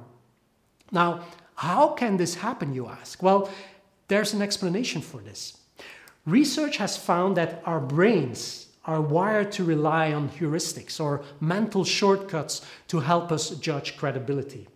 Now, 0.92 1.26
how 1.56 1.90
can 1.90 2.18
this 2.18 2.36
happen, 2.36 2.74
you 2.74 2.88
ask? 2.88 3.22
Well, 3.22 3.50
there's 4.08 4.34
an 4.34 4.42
explanation 4.42 5.02
for 5.02 5.22
this. 5.22 5.58
Research 6.26 6.78
has 6.78 6.96
found 6.96 7.36
that 7.36 7.62
our 7.66 7.82
brains 7.82 8.68
are 8.86 9.02
wired 9.02 9.52
to 9.54 9.64
rely 9.64 10.14
on 10.14 10.30
heuristics 10.30 11.00
or 11.00 11.24
mental 11.40 11.84
shortcuts 11.84 12.66
to 12.88 13.00
help 13.02 13.32
us 13.32 13.50
judge 13.52 13.98
credibility. 13.98 14.68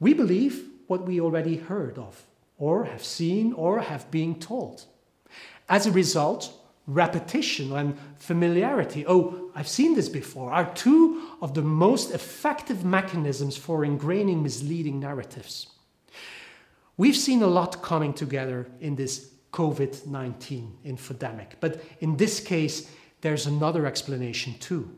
We 0.00 0.14
believe 0.14 0.68
what 0.86 1.06
we 1.06 1.20
already 1.20 1.56
heard 1.56 1.98
of, 1.98 2.24
or 2.58 2.84
have 2.84 3.04
seen, 3.04 3.52
or 3.52 3.80
have 3.80 4.10
been 4.10 4.38
told. 4.38 4.84
As 5.68 5.86
a 5.86 5.92
result, 5.92 6.52
repetition 6.86 7.72
and 7.72 7.98
familiarity, 8.18 9.04
oh, 9.06 9.50
I've 9.54 9.68
seen 9.68 9.94
this 9.94 10.08
before, 10.08 10.52
are 10.52 10.72
two 10.74 11.30
of 11.42 11.54
the 11.54 11.62
most 11.62 12.12
effective 12.12 12.84
mechanisms 12.84 13.56
for 13.56 13.80
ingraining 13.80 14.42
misleading 14.42 15.00
narratives. 15.00 15.68
We've 16.96 17.16
seen 17.16 17.42
a 17.42 17.46
lot 17.46 17.82
coming 17.82 18.14
together 18.14 18.66
in 18.80 18.96
this 18.96 19.30
COVID 19.52 20.06
19 20.06 20.78
infodemic, 20.84 21.52
but 21.60 21.82
in 22.00 22.16
this 22.16 22.40
case, 22.40 22.90
there's 23.22 23.46
another 23.46 23.86
explanation 23.86 24.54
too. 24.60 24.94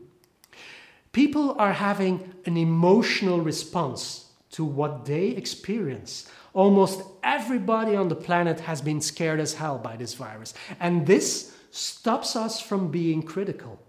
People 1.11 1.55
are 1.57 1.73
having 1.73 2.33
an 2.45 2.57
emotional 2.57 3.41
response 3.41 4.28
to 4.51 4.65
what 4.65 5.05
they 5.05 5.27
experience. 5.27 6.29
Almost 6.53 7.01
everybody 7.23 7.95
on 7.95 8.09
the 8.09 8.15
planet 8.15 8.61
has 8.61 8.81
been 8.81 9.01
scared 9.01 9.39
as 9.39 9.53
hell 9.53 9.77
by 9.77 9.95
this 9.95 10.13
virus, 10.13 10.53
and 10.79 11.05
this 11.05 11.55
stops 11.71 12.35
us 12.35 12.59
from 12.59 12.89
being 12.89 13.21
critical. 13.21 13.79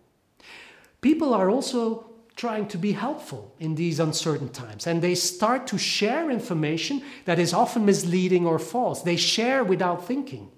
People 1.01 1.33
are 1.33 1.51
also 1.51 2.11
trying 2.37 2.67
to 2.67 2.79
be 2.79 2.93
helpful 2.93 3.55
in 3.59 3.75
these 3.75 4.01
uncertain 4.01 4.49
times, 4.49 4.87
and 4.87 5.03
they 5.03 5.15
start 5.15 5.67
to 5.67 5.79
share 5.79 6.31
information 6.31 7.03
that 7.25 7.39
is 7.39 7.53
often 7.53 7.85
misleading 7.85 8.47
or 8.47 8.59
false. 8.59 9.03
They 9.03 9.17
share 9.17 9.65
without 9.65 10.07
thinking. 10.07 10.51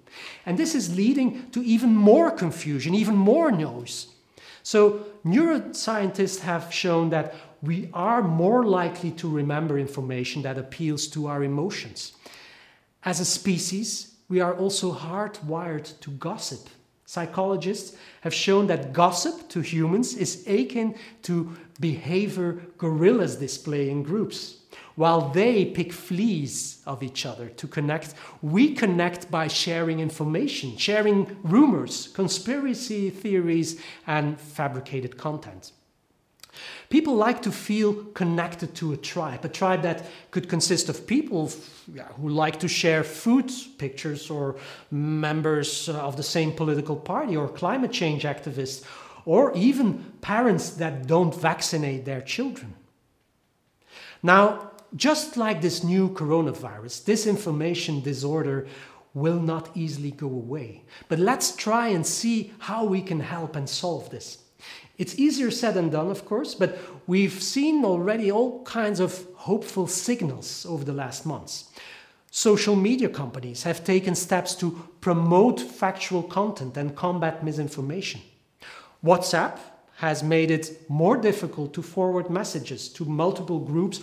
And 0.45 0.57
this 0.57 0.75
is 0.75 0.95
leading 0.95 1.49
to 1.51 1.63
even 1.63 1.95
more 1.95 2.31
confusion, 2.31 2.93
even 2.93 3.15
more 3.15 3.51
noise. 3.51 4.07
So, 4.61 5.05
neuroscientists 5.25 6.39
have 6.39 6.73
shown 6.73 7.09
that 7.09 7.35
we 7.61 7.89
are 7.93 8.21
more 8.21 8.65
likely 8.65 9.11
to 9.11 9.29
remember 9.29 9.79
information 9.79 10.41
that 10.41 10.57
appeals 10.57 11.07
to 11.07 11.27
our 11.27 11.43
emotions. 11.43 12.13
As 13.03 13.19
a 13.19 13.25
species, 13.25 14.15
we 14.27 14.41
are 14.41 14.55
also 14.55 14.93
hardwired 14.93 15.99
to 16.01 16.11
gossip. 16.11 16.69
Psychologists 17.05 17.97
have 18.21 18.33
shown 18.33 18.67
that 18.67 18.91
gossip 18.91 19.47
to 19.49 19.61
humans 19.61 20.15
is 20.15 20.43
akin 20.47 20.95
to 21.21 21.55
behavior 21.79 22.61
gorillas 22.77 23.35
display 23.35 23.89
in 23.89 24.03
groups. 24.03 24.62
While 24.95 25.29
they 25.29 25.65
pick 25.65 25.91
fleas 25.91 26.81
of 26.85 27.01
each 27.01 27.25
other 27.25 27.49
to 27.49 27.67
connect, 27.67 28.13
we 28.41 28.75
connect 28.75 29.31
by 29.31 29.47
sharing 29.47 29.99
information, 29.99 30.77
sharing 30.77 31.35
rumors, 31.43 32.09
conspiracy 32.09 33.09
theories, 33.09 33.81
and 34.05 34.39
fabricated 34.39 35.17
content. 35.17 35.71
People 36.89 37.15
like 37.15 37.41
to 37.41 37.51
feel 37.51 37.95
connected 38.13 38.75
to 38.75 38.93
a 38.93 38.97
tribe, 38.97 39.43
a 39.43 39.49
tribe 39.49 39.81
that 39.81 40.05
could 40.29 40.47
consist 40.47 40.89
of 40.89 41.07
people 41.07 41.51
who 42.17 42.29
like 42.29 42.59
to 42.59 42.67
share 42.67 43.03
food 43.03 43.51
pictures 43.79 44.29
or 44.29 44.57
members 44.91 45.89
of 45.89 46.17
the 46.17 46.23
same 46.23 46.51
political 46.51 46.95
party 46.95 47.35
or 47.35 47.47
climate 47.49 47.91
change 47.91 48.23
activists 48.23 48.85
or 49.25 49.51
even 49.55 50.03
parents 50.21 50.71
that 50.71 51.07
don't 51.07 51.33
vaccinate 51.33 52.05
their 52.05 52.21
children. 52.21 52.75
Now, 54.21 54.72
just 54.95 55.37
like 55.37 55.61
this 55.61 55.83
new 55.83 56.09
coronavirus, 56.09 57.05
this 57.05 57.25
information 57.25 58.01
disorder 58.01 58.67
will 59.13 59.39
not 59.39 59.69
easily 59.75 60.11
go 60.11 60.27
away. 60.27 60.83
But 61.07 61.19
let's 61.19 61.55
try 61.55 61.89
and 61.89 62.05
see 62.05 62.53
how 62.59 62.85
we 62.85 63.01
can 63.01 63.19
help 63.19 63.55
and 63.55 63.69
solve 63.69 64.09
this. 64.09 64.39
It's 64.97 65.17
easier 65.17 65.51
said 65.51 65.73
than 65.73 65.89
done, 65.89 66.09
of 66.09 66.25
course, 66.25 66.55
but 66.55 66.77
we've 67.07 67.41
seen 67.41 67.83
already 67.83 68.31
all 68.31 68.63
kinds 68.63 68.99
of 68.99 69.25
hopeful 69.35 69.87
signals 69.87 70.65
over 70.65 70.83
the 70.83 70.93
last 70.93 71.25
months. 71.25 71.69
Social 72.29 72.75
media 72.75 73.09
companies 73.09 73.63
have 73.63 73.83
taken 73.83 74.15
steps 74.15 74.55
to 74.55 74.87
promote 75.01 75.59
factual 75.59 76.23
content 76.23 76.77
and 76.77 76.95
combat 76.95 77.43
misinformation. 77.43 78.21
WhatsApp 79.03 79.59
has 79.97 80.23
made 80.23 80.49
it 80.49 80.89
more 80.89 81.17
difficult 81.17 81.73
to 81.73 81.81
forward 81.81 82.29
messages 82.29 82.89
to 82.89 83.05
multiple 83.05 83.59
groups, 83.59 83.99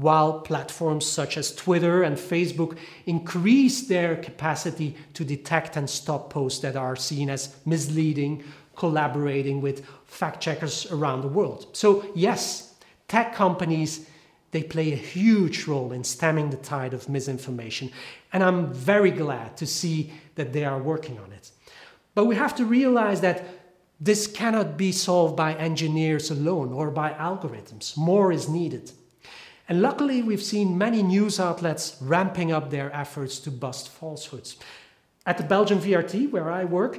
while 0.00 0.40
platforms 0.40 1.04
such 1.04 1.36
as 1.36 1.54
Twitter 1.54 2.02
and 2.02 2.16
Facebook 2.16 2.78
increase 3.06 3.86
their 3.86 4.16
capacity 4.16 4.96
to 5.14 5.24
detect 5.24 5.76
and 5.76 5.88
stop 5.88 6.30
posts 6.30 6.60
that 6.60 6.74
are 6.74 6.96
seen 6.96 7.28
as 7.28 7.54
misleading, 7.66 8.42
collaborating 8.76 9.60
with 9.60 9.84
fact 10.06 10.40
checkers 10.40 10.90
around 10.90 11.20
the 11.20 11.28
world. 11.28 11.66
So, 11.72 12.04
yes, 12.14 12.74
tech 13.08 13.34
companies 13.34 14.06
they 14.52 14.62
play 14.64 14.92
a 14.92 14.96
huge 14.96 15.66
role 15.66 15.92
in 15.92 16.02
stemming 16.02 16.50
the 16.50 16.56
tide 16.56 16.92
of 16.92 17.08
misinformation, 17.08 17.92
and 18.32 18.42
I'm 18.42 18.72
very 18.72 19.12
glad 19.12 19.56
to 19.58 19.66
see 19.66 20.12
that 20.34 20.52
they 20.52 20.64
are 20.64 20.82
working 20.82 21.18
on 21.18 21.30
it. 21.32 21.50
But 22.14 22.24
we 22.24 22.34
have 22.34 22.56
to 22.56 22.64
realize 22.64 23.20
that 23.20 23.44
this 24.00 24.26
cannot 24.26 24.76
be 24.76 24.92
solved 24.92 25.36
by 25.36 25.54
engineers 25.54 26.30
alone 26.30 26.72
or 26.72 26.90
by 26.90 27.12
algorithms. 27.12 27.96
More 27.96 28.32
is 28.32 28.48
needed. 28.48 28.90
And 29.70 29.80
luckily, 29.82 30.20
we've 30.20 30.42
seen 30.42 30.76
many 30.76 31.00
news 31.00 31.38
outlets 31.38 31.96
ramping 32.00 32.50
up 32.50 32.70
their 32.70 32.92
efforts 32.92 33.38
to 33.38 33.52
bust 33.52 33.88
falsehoods. 33.88 34.56
At 35.24 35.38
the 35.38 35.44
Belgian 35.44 35.78
VRT, 35.78 36.32
where 36.32 36.50
I 36.50 36.64
work, 36.64 36.98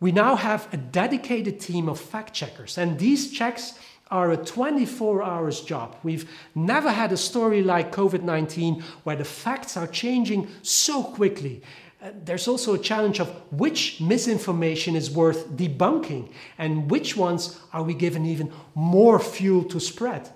we 0.00 0.10
now 0.10 0.34
have 0.34 0.66
a 0.74 0.78
dedicated 0.78 1.60
team 1.60 1.88
of 1.88 2.00
fact 2.00 2.34
checkers, 2.34 2.76
and 2.76 2.98
these 2.98 3.30
checks 3.30 3.78
are 4.10 4.32
a 4.32 4.36
24 4.36 5.22
hours 5.22 5.60
job. 5.60 5.94
We've 6.02 6.28
never 6.56 6.90
had 6.90 7.12
a 7.12 7.16
story 7.16 7.62
like 7.62 7.94
COVID 7.94 8.22
19 8.22 8.82
where 9.04 9.14
the 9.14 9.24
facts 9.24 9.76
are 9.76 9.86
changing 9.86 10.48
so 10.62 11.04
quickly. 11.04 11.62
Uh, 12.02 12.10
there's 12.24 12.48
also 12.48 12.74
a 12.74 12.78
challenge 12.80 13.20
of 13.20 13.28
which 13.52 14.00
misinformation 14.00 14.96
is 14.96 15.08
worth 15.08 15.50
debunking 15.50 16.32
and 16.56 16.90
which 16.90 17.16
ones 17.16 17.60
are 17.72 17.84
we 17.84 17.94
given 17.94 18.26
even 18.26 18.52
more 18.74 19.20
fuel 19.20 19.62
to 19.62 19.78
spread. 19.78 20.32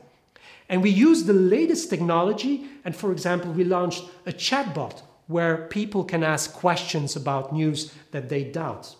And 0.68 0.82
we 0.82 0.90
use 0.90 1.24
the 1.24 1.32
latest 1.32 1.90
technology, 1.90 2.66
and 2.84 2.96
for 2.96 3.12
example, 3.12 3.52
we 3.52 3.64
launched 3.64 4.04
a 4.26 4.32
chatbot 4.32 5.02
where 5.26 5.68
people 5.68 6.04
can 6.04 6.22
ask 6.22 6.52
questions 6.52 7.16
about 7.16 7.52
news 7.52 7.92
that 8.10 8.28
they 8.28 8.44
doubt. 8.44 8.96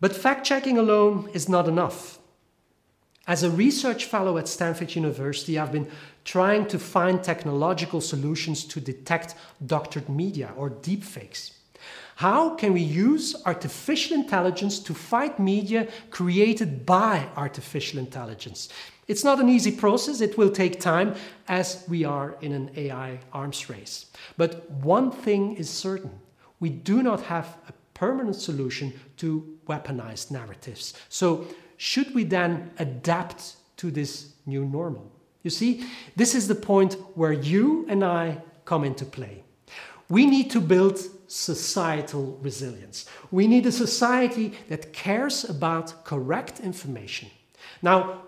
But 0.00 0.14
fact 0.14 0.44
checking 0.46 0.78
alone 0.78 1.28
is 1.32 1.48
not 1.48 1.68
enough. 1.68 2.18
As 3.26 3.42
a 3.42 3.50
research 3.50 4.04
fellow 4.04 4.36
at 4.36 4.48
Stanford 4.48 4.94
University, 4.94 5.58
I've 5.58 5.72
been 5.72 5.90
trying 6.24 6.66
to 6.66 6.78
find 6.78 7.22
technological 7.22 8.00
solutions 8.02 8.64
to 8.64 8.80
detect 8.80 9.34
doctored 9.66 10.08
media 10.08 10.52
or 10.56 10.68
deepfakes. 10.68 11.52
How 12.16 12.54
can 12.54 12.74
we 12.74 12.82
use 12.82 13.34
artificial 13.44 14.16
intelligence 14.16 14.78
to 14.80 14.94
fight 14.94 15.38
media 15.38 15.88
created 16.10 16.86
by 16.86 17.28
artificial 17.36 17.98
intelligence? 17.98 18.68
It's 19.06 19.24
not 19.24 19.40
an 19.40 19.48
easy 19.48 19.72
process, 19.72 20.20
it 20.20 20.38
will 20.38 20.50
take 20.50 20.80
time 20.80 21.14
as 21.48 21.84
we 21.88 22.04
are 22.04 22.36
in 22.40 22.52
an 22.52 22.70
AI 22.76 23.20
arms 23.32 23.68
race. 23.68 24.06
But 24.36 24.70
one 24.70 25.10
thing 25.10 25.56
is 25.56 25.68
certain 25.68 26.20
we 26.60 26.70
do 26.70 27.02
not 27.02 27.20
have 27.22 27.58
a 27.68 27.72
permanent 27.94 28.36
solution 28.36 28.92
to 29.18 29.58
weaponized 29.68 30.30
narratives. 30.30 30.94
So, 31.08 31.46
should 31.76 32.14
we 32.14 32.24
then 32.24 32.70
adapt 32.78 33.56
to 33.78 33.90
this 33.90 34.32
new 34.46 34.64
normal? 34.64 35.10
You 35.42 35.50
see, 35.50 35.84
this 36.16 36.34
is 36.34 36.48
the 36.48 36.54
point 36.54 36.94
where 37.14 37.32
you 37.32 37.84
and 37.88 38.02
I 38.04 38.38
come 38.64 38.84
into 38.84 39.04
play. 39.04 39.44
We 40.08 40.26
need 40.26 40.50
to 40.52 40.60
build 40.60 40.98
societal 41.26 42.38
resilience. 42.40 43.06
We 43.30 43.46
need 43.46 43.66
a 43.66 43.72
society 43.72 44.54
that 44.68 44.92
cares 44.92 45.44
about 45.44 46.04
correct 46.04 46.60
information. 46.60 47.30
Now, 47.82 48.22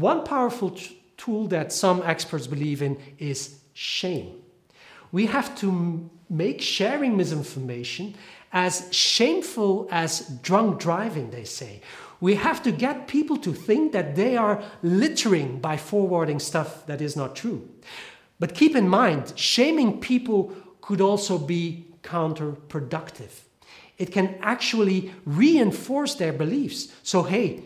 one 0.00 0.24
powerful 0.24 0.76
tool 1.16 1.46
that 1.48 1.72
some 1.72 2.02
experts 2.04 2.46
believe 2.46 2.82
in 2.82 2.98
is 3.18 3.60
shame. 3.74 4.40
We 5.12 5.26
have 5.26 5.54
to 5.56 6.10
make 6.28 6.60
sharing 6.60 7.16
misinformation 7.16 8.14
as 8.52 8.88
shameful 8.90 9.88
as 9.90 10.20
drunk 10.42 10.80
driving, 10.80 11.30
they 11.30 11.44
say. 11.44 11.82
We 12.20 12.34
have 12.34 12.62
to 12.64 12.72
get 12.72 13.08
people 13.08 13.36
to 13.38 13.52
think 13.52 13.92
that 13.92 14.14
they 14.14 14.36
are 14.36 14.62
littering 14.82 15.60
by 15.60 15.76
forwarding 15.76 16.38
stuff 16.38 16.86
that 16.86 17.00
is 17.00 17.16
not 17.16 17.34
true. 17.34 17.68
But 18.38 18.54
keep 18.54 18.76
in 18.76 18.88
mind, 18.88 19.32
shaming 19.36 20.00
people 20.00 20.52
could 20.80 21.00
also 21.00 21.38
be 21.38 21.86
counterproductive. 22.02 23.42
It 23.98 24.12
can 24.12 24.38
actually 24.40 25.12
reinforce 25.24 26.14
their 26.14 26.32
beliefs. 26.32 26.88
So, 27.02 27.22
hey, 27.22 27.64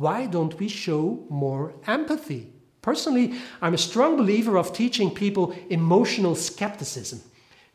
why 0.00 0.26
don't 0.26 0.58
we 0.58 0.68
show 0.68 1.24
more 1.28 1.74
empathy? 1.86 2.52
Personally, 2.82 3.34
I'm 3.60 3.74
a 3.74 3.78
strong 3.78 4.16
believer 4.16 4.56
of 4.56 4.72
teaching 4.72 5.10
people 5.10 5.54
emotional 5.68 6.34
skepticism. 6.34 7.20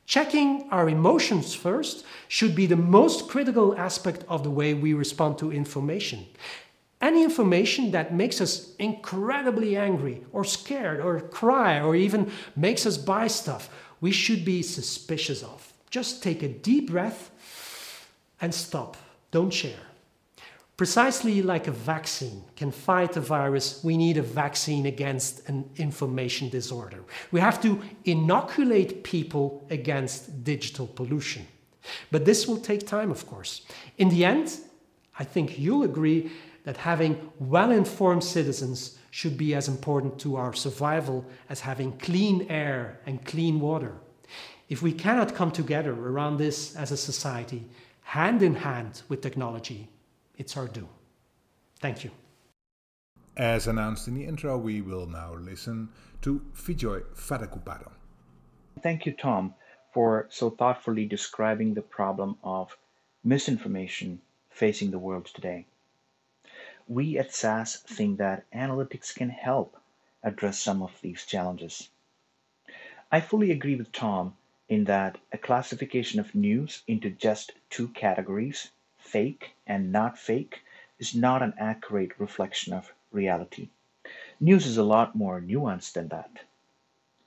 Checking 0.08 0.68
our 0.72 0.90
emotions 0.90 1.54
first 1.54 2.06
should 2.28 2.56
be 2.56 2.66
the 2.66 2.76
most 2.76 3.28
critical 3.28 3.78
aspect 3.78 4.24
of 4.28 4.44
the 4.44 4.50
way 4.50 4.74
we 4.74 4.94
respond 4.94 5.38
to 5.40 5.52
information. 5.52 6.26
Any 7.02 7.24
information 7.24 7.92
that 7.92 8.14
makes 8.14 8.42
us 8.42 8.76
incredibly 8.78 9.76
angry 9.78 10.24
or 10.32 10.44
scared 10.44 11.00
or 11.00 11.20
cry 11.20 11.80
or 11.80 11.96
even 11.96 12.32
makes 12.56 12.86
us 12.86 12.98
buy 12.98 13.28
stuff, 13.28 13.70
we 14.02 14.12
should 14.12 14.46
be 14.46 14.62
suspicious 14.62 15.44
of. 15.44 15.74
Just 15.90 16.24
take 16.24 16.42
a 16.42 16.50
deep 16.50 16.90
breath 16.90 17.32
and 18.42 18.54
stop. 18.54 18.98
Don't 19.32 19.52
share. 19.52 19.95
Precisely 20.78 21.42
like 21.42 21.68
a 21.68 21.72
vaccine 21.72 22.44
can 22.58 22.70
fight 22.70 23.16
a 23.16 23.22
virus, 23.22 23.82
we 23.82 23.96
need 23.96 24.18
a 24.18 24.22
vaccine 24.22 24.86
against 24.86 25.48
an 25.48 25.70
information 25.78 26.50
disorder. 26.50 27.02
We 27.32 27.40
have 27.40 27.62
to 27.62 27.82
inoculate 28.04 29.04
people 29.04 29.66
against 29.70 30.44
digital 30.44 30.88
pollution. 30.88 31.48
But 32.12 32.26
this 32.26 32.46
will 32.46 32.58
take 32.58 32.86
time, 32.86 33.10
of 33.10 33.26
course. 33.26 33.62
In 33.98 34.10
the 34.10 34.26
end, 34.26 34.60
I 35.18 35.24
think 35.24 35.58
you'll 35.58 35.84
agree 35.84 36.32
that 36.66 36.78
having 36.78 37.32
well 37.40 37.72
informed 37.72 38.24
citizens 38.24 38.98
should 39.12 39.38
be 39.38 39.56
as 39.56 39.70
important 39.70 40.20
to 40.20 40.36
our 40.36 40.52
survival 40.52 41.24
as 41.48 41.62
having 41.62 41.98
clean 42.00 42.48
air 42.50 43.00
and 43.06 43.24
clean 43.24 43.62
water. 43.62 43.94
If 44.68 44.82
we 44.82 44.92
cannot 44.92 45.36
come 45.36 45.52
together 45.52 45.94
around 45.94 46.36
this 46.36 46.76
as 46.76 46.92
a 46.92 46.98
society, 46.98 47.70
hand 48.02 48.44
in 48.44 48.56
hand 48.56 49.04
with 49.08 49.22
technology, 49.22 49.88
it's 50.38 50.58
our 50.58 50.68
due. 50.68 50.90
Thank 51.80 52.04
you. 52.04 52.12
As 53.38 53.68
announced 53.68 54.08
in 54.08 54.14
the 54.16 54.26
intro, 54.26 54.58
we 54.58 54.82
will 54.82 55.08
now 55.08 55.34
listen 55.34 55.90
to 56.22 56.42
Fijoy 56.54 57.04
Vadakkumpadan. 57.16 57.92
Thank 58.82 59.06
you, 59.06 59.12
Tom, 59.14 59.54
for 59.94 60.28
so 60.30 60.50
thoughtfully 60.50 61.06
describing 61.06 61.74
the 61.74 61.82
problem 61.82 62.38
of 62.44 62.78
misinformation 63.24 64.22
facing 64.50 64.92
the 64.92 65.00
world 65.00 65.26
today. 65.26 65.66
We 66.88 67.18
at 67.18 67.34
SAS 67.34 67.78
think 67.78 68.20
that 68.20 68.46
analytics 68.52 69.14
can 69.14 69.30
help 69.30 69.78
address 70.24 70.60
some 70.60 70.82
of 70.82 71.02
these 71.02 71.26
challenges. 71.26 71.90
I 73.12 73.22
fully 73.22 73.52
agree 73.52 73.76
with 73.76 73.92
Tom 73.92 74.36
in 74.70 74.86
that 74.86 75.18
a 75.32 75.38
classification 75.38 76.20
of 76.20 76.36
news 76.36 76.84
into 76.88 77.10
just 77.10 77.52
two 77.70 77.90
categories, 77.90 78.72
fake 79.16 79.56
and 79.66 79.94
not 79.94 80.20
fake, 80.20 80.62
is 81.00 81.16
not 81.16 81.42
an 81.42 81.54
accurate 81.58 82.12
reflection 82.20 82.74
of 82.74 82.94
reality. 83.14 83.70
News 84.42 84.66
is 84.68 84.76
a 84.76 84.84
lot 84.84 85.16
more 85.16 85.40
nuanced 85.40 85.94
than 85.94 86.10
that. 86.10 86.42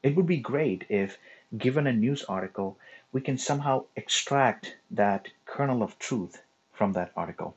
It 0.02 0.14
would 0.14 0.26
be 0.26 0.36
great 0.36 0.84
if, 0.90 1.16
given 1.56 1.86
a 1.86 1.92
news 1.94 2.24
article, 2.24 2.76
we 3.10 3.22
can 3.22 3.38
somehow 3.38 3.86
extract 3.96 4.76
that 4.90 5.28
kernel 5.46 5.82
of 5.82 5.98
truth 5.98 6.42
from 6.74 6.92
that 6.92 7.10
article. 7.16 7.56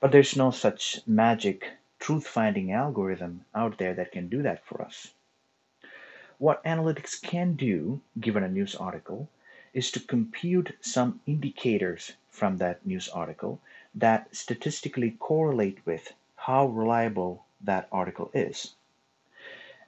But 0.00 0.10
there's 0.10 0.34
no 0.34 0.50
such 0.50 0.98
magic 1.06 1.74
truth 2.00 2.26
finding 2.26 2.72
algorithm 2.72 3.44
out 3.54 3.78
there 3.78 3.94
that 3.94 4.10
can 4.10 4.28
do 4.28 4.42
that 4.42 4.64
for 4.64 4.82
us. 4.82 5.12
What 6.38 6.64
analytics 6.64 7.22
can 7.22 7.54
do, 7.54 8.00
given 8.18 8.42
a 8.42 8.48
news 8.48 8.74
article, 8.74 9.28
is 9.72 9.92
to 9.92 10.00
compute 10.00 10.76
some 10.80 11.20
indicators 11.24 12.14
from 12.36 12.58
that 12.58 12.84
news 12.84 13.08
article 13.08 13.58
that 13.94 14.28
statistically 14.36 15.12
correlate 15.18 15.78
with 15.86 16.12
how 16.36 16.66
reliable 16.66 17.46
that 17.62 17.88
article 17.90 18.30
is. 18.34 18.74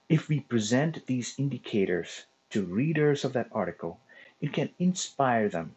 If 0.08 0.30
we 0.30 0.40
present 0.40 1.04
these 1.06 1.38
indicators 1.38 2.24
to 2.50 2.64
readers 2.64 3.24
of 3.24 3.34
that 3.34 3.50
article, 3.52 4.00
it 4.40 4.54
can 4.54 4.70
inspire 4.78 5.50
them 5.50 5.74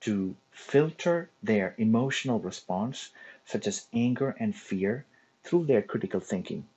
to 0.00 0.36
filter 0.50 1.30
their 1.42 1.74
emotional 1.78 2.38
response 2.38 3.10
such 3.46 3.66
as 3.66 3.86
anger 3.94 4.36
and 4.38 4.54
fear, 4.54 5.06
through 5.42 5.64
their 5.64 5.80
critical 5.80 6.20
thinking. 6.20 6.68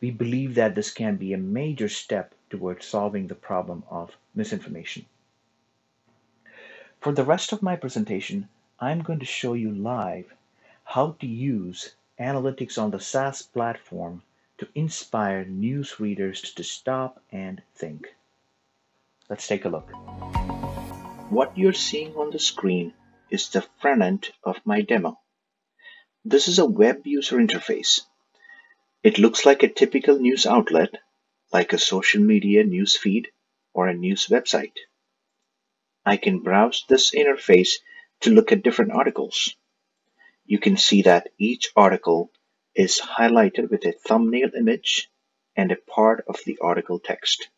We 0.00 0.10
believe 0.10 0.54
that 0.54 0.74
this 0.74 0.90
can 0.90 1.16
be 1.16 1.34
a 1.34 1.38
major 1.38 1.90
step 1.90 2.34
towards 2.48 2.86
solving 2.86 3.26
the 3.26 3.34
problem 3.34 3.84
of 3.90 4.16
misinformation. 4.34 5.04
For 7.00 7.12
the 7.12 7.22
rest 7.22 7.52
of 7.52 7.62
my 7.62 7.76
presentation, 7.76 8.48
I'm 8.80 9.02
going 9.02 9.20
to 9.20 9.24
show 9.24 9.52
you 9.52 9.70
live 9.70 10.34
how 10.82 11.12
to 11.20 11.26
use 11.28 11.94
analytics 12.18 12.76
on 12.76 12.90
the 12.90 12.98
SAS 12.98 13.40
platform 13.40 14.24
to 14.58 14.66
inspire 14.74 15.44
news 15.44 16.00
readers 16.00 16.42
to 16.54 16.64
stop 16.64 17.22
and 17.30 17.62
think. 17.76 18.08
Let's 19.30 19.46
take 19.46 19.64
a 19.64 19.68
look. 19.68 19.88
What 21.30 21.56
you're 21.56 21.72
seeing 21.72 22.16
on 22.16 22.30
the 22.30 22.40
screen 22.40 22.94
is 23.30 23.48
the 23.48 23.62
front 23.80 24.02
end 24.02 24.30
of 24.42 24.56
my 24.64 24.80
demo. 24.80 25.20
This 26.24 26.48
is 26.48 26.58
a 26.58 26.66
web 26.66 27.06
user 27.06 27.36
interface. 27.36 28.00
It 29.04 29.18
looks 29.18 29.46
like 29.46 29.62
a 29.62 29.68
typical 29.68 30.18
news 30.18 30.46
outlet, 30.46 30.96
like 31.52 31.72
a 31.72 31.78
social 31.78 32.20
media 32.20 32.64
news 32.64 32.96
feed 32.96 33.30
or 33.72 33.86
a 33.86 33.94
news 33.94 34.26
website. 34.26 34.74
I 36.08 36.16
can 36.16 36.38
browse 36.38 36.86
this 36.88 37.10
interface 37.10 37.72
to 38.20 38.30
look 38.30 38.50
at 38.50 38.62
different 38.62 38.92
articles. 38.92 39.54
You 40.46 40.58
can 40.58 40.78
see 40.78 41.02
that 41.02 41.28
each 41.36 41.68
article 41.76 42.32
is 42.74 42.98
highlighted 42.98 43.70
with 43.70 43.84
a 43.84 43.92
thumbnail 43.92 44.52
image 44.56 45.10
and 45.54 45.70
a 45.70 45.76
part 45.76 46.24
of 46.26 46.40
the 46.46 46.56
article 46.62 46.98
text. 46.98 47.50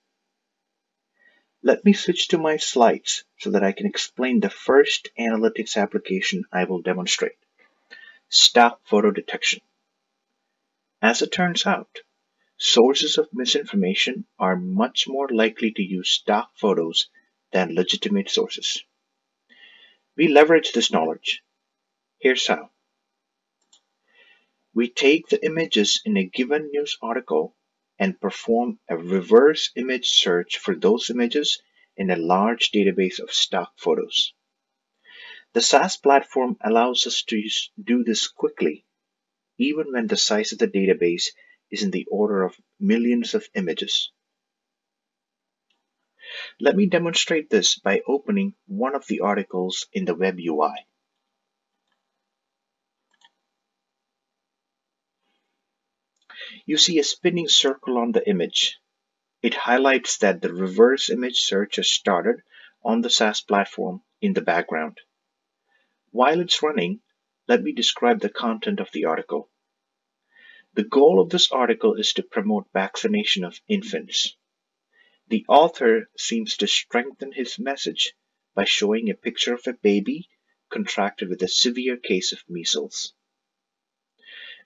Let 1.62 1.84
me 1.84 1.92
switch 1.92 2.26
to 2.28 2.38
my 2.38 2.56
slides 2.56 3.22
so 3.38 3.52
that 3.52 3.62
I 3.62 3.70
can 3.70 3.86
explain 3.86 4.40
the 4.40 4.50
first 4.50 5.10
analytics 5.16 5.76
application 5.76 6.42
I 6.50 6.64
will 6.64 6.82
demonstrate, 6.82 7.38
stock 8.30 8.80
photo 8.82 9.12
detection. 9.12 9.60
As 11.00 11.22
it 11.22 11.30
turns 11.30 11.66
out, 11.66 12.00
sources 12.56 13.16
of 13.16 13.32
misinformation 13.32 14.26
are 14.40 14.56
much 14.56 15.06
more 15.06 15.28
likely 15.28 15.70
to 15.70 15.82
use 15.82 16.10
stock 16.10 16.50
photos 16.56 17.08
than 17.52 17.74
legitimate 17.74 18.30
sources. 18.30 18.82
We 20.16 20.28
leverage 20.28 20.72
this 20.72 20.92
knowledge. 20.92 21.42
Here's 22.18 22.46
how. 22.46 22.70
We 24.74 24.88
take 24.88 25.28
the 25.28 25.44
images 25.44 26.00
in 26.04 26.16
a 26.16 26.24
given 26.24 26.70
news 26.70 26.96
article 27.02 27.56
and 27.98 28.20
perform 28.20 28.78
a 28.88 28.96
reverse 28.96 29.70
image 29.76 30.08
search 30.08 30.58
for 30.58 30.74
those 30.74 31.10
images 31.10 31.60
in 31.96 32.10
a 32.10 32.16
large 32.16 32.70
database 32.70 33.18
of 33.18 33.32
stock 33.32 33.72
photos. 33.76 34.32
The 35.52 35.60
SAS 35.60 35.96
platform 35.96 36.56
allows 36.60 37.06
us 37.06 37.22
to 37.24 37.42
do 37.82 38.04
this 38.04 38.28
quickly, 38.28 38.84
even 39.58 39.92
when 39.92 40.06
the 40.06 40.16
size 40.16 40.52
of 40.52 40.58
the 40.58 40.68
database 40.68 41.30
is 41.70 41.82
in 41.82 41.90
the 41.90 42.06
order 42.10 42.44
of 42.44 42.56
millions 42.78 43.34
of 43.34 43.48
images. 43.54 44.12
Let 46.62 46.76
me 46.76 46.84
demonstrate 46.84 47.48
this 47.48 47.78
by 47.78 48.02
opening 48.06 48.54
one 48.66 48.94
of 48.94 49.06
the 49.06 49.20
articles 49.20 49.86
in 49.94 50.04
the 50.04 50.14
web 50.14 50.38
UI. 50.38 50.74
You 56.66 56.76
see 56.76 56.98
a 56.98 57.04
spinning 57.04 57.48
circle 57.48 57.96
on 57.96 58.12
the 58.12 58.28
image. 58.28 58.78
It 59.40 59.54
highlights 59.54 60.18
that 60.18 60.42
the 60.42 60.52
reverse 60.52 61.08
image 61.08 61.40
search 61.40 61.76
has 61.76 61.90
started 61.90 62.42
on 62.84 63.00
the 63.00 63.08
SAS 63.08 63.40
platform 63.40 64.02
in 64.20 64.34
the 64.34 64.42
background. 64.42 64.98
While 66.10 66.40
it's 66.40 66.62
running, 66.62 67.00
let 67.48 67.62
me 67.62 67.72
describe 67.72 68.20
the 68.20 68.28
content 68.28 68.80
of 68.80 68.90
the 68.92 69.06
article. 69.06 69.48
The 70.74 70.84
goal 70.84 71.20
of 71.22 71.30
this 71.30 71.50
article 71.50 71.94
is 71.94 72.12
to 72.14 72.22
promote 72.22 72.70
vaccination 72.74 73.44
of 73.44 73.60
infants. 73.66 74.36
The 75.30 75.46
author 75.48 76.10
seems 76.18 76.56
to 76.56 76.66
strengthen 76.66 77.30
his 77.30 77.56
message 77.56 78.14
by 78.56 78.64
showing 78.64 79.08
a 79.08 79.14
picture 79.14 79.54
of 79.54 79.64
a 79.64 79.74
baby 79.74 80.28
contracted 80.70 81.28
with 81.28 81.40
a 81.42 81.46
severe 81.46 81.96
case 81.96 82.32
of 82.32 82.42
measles. 82.48 83.14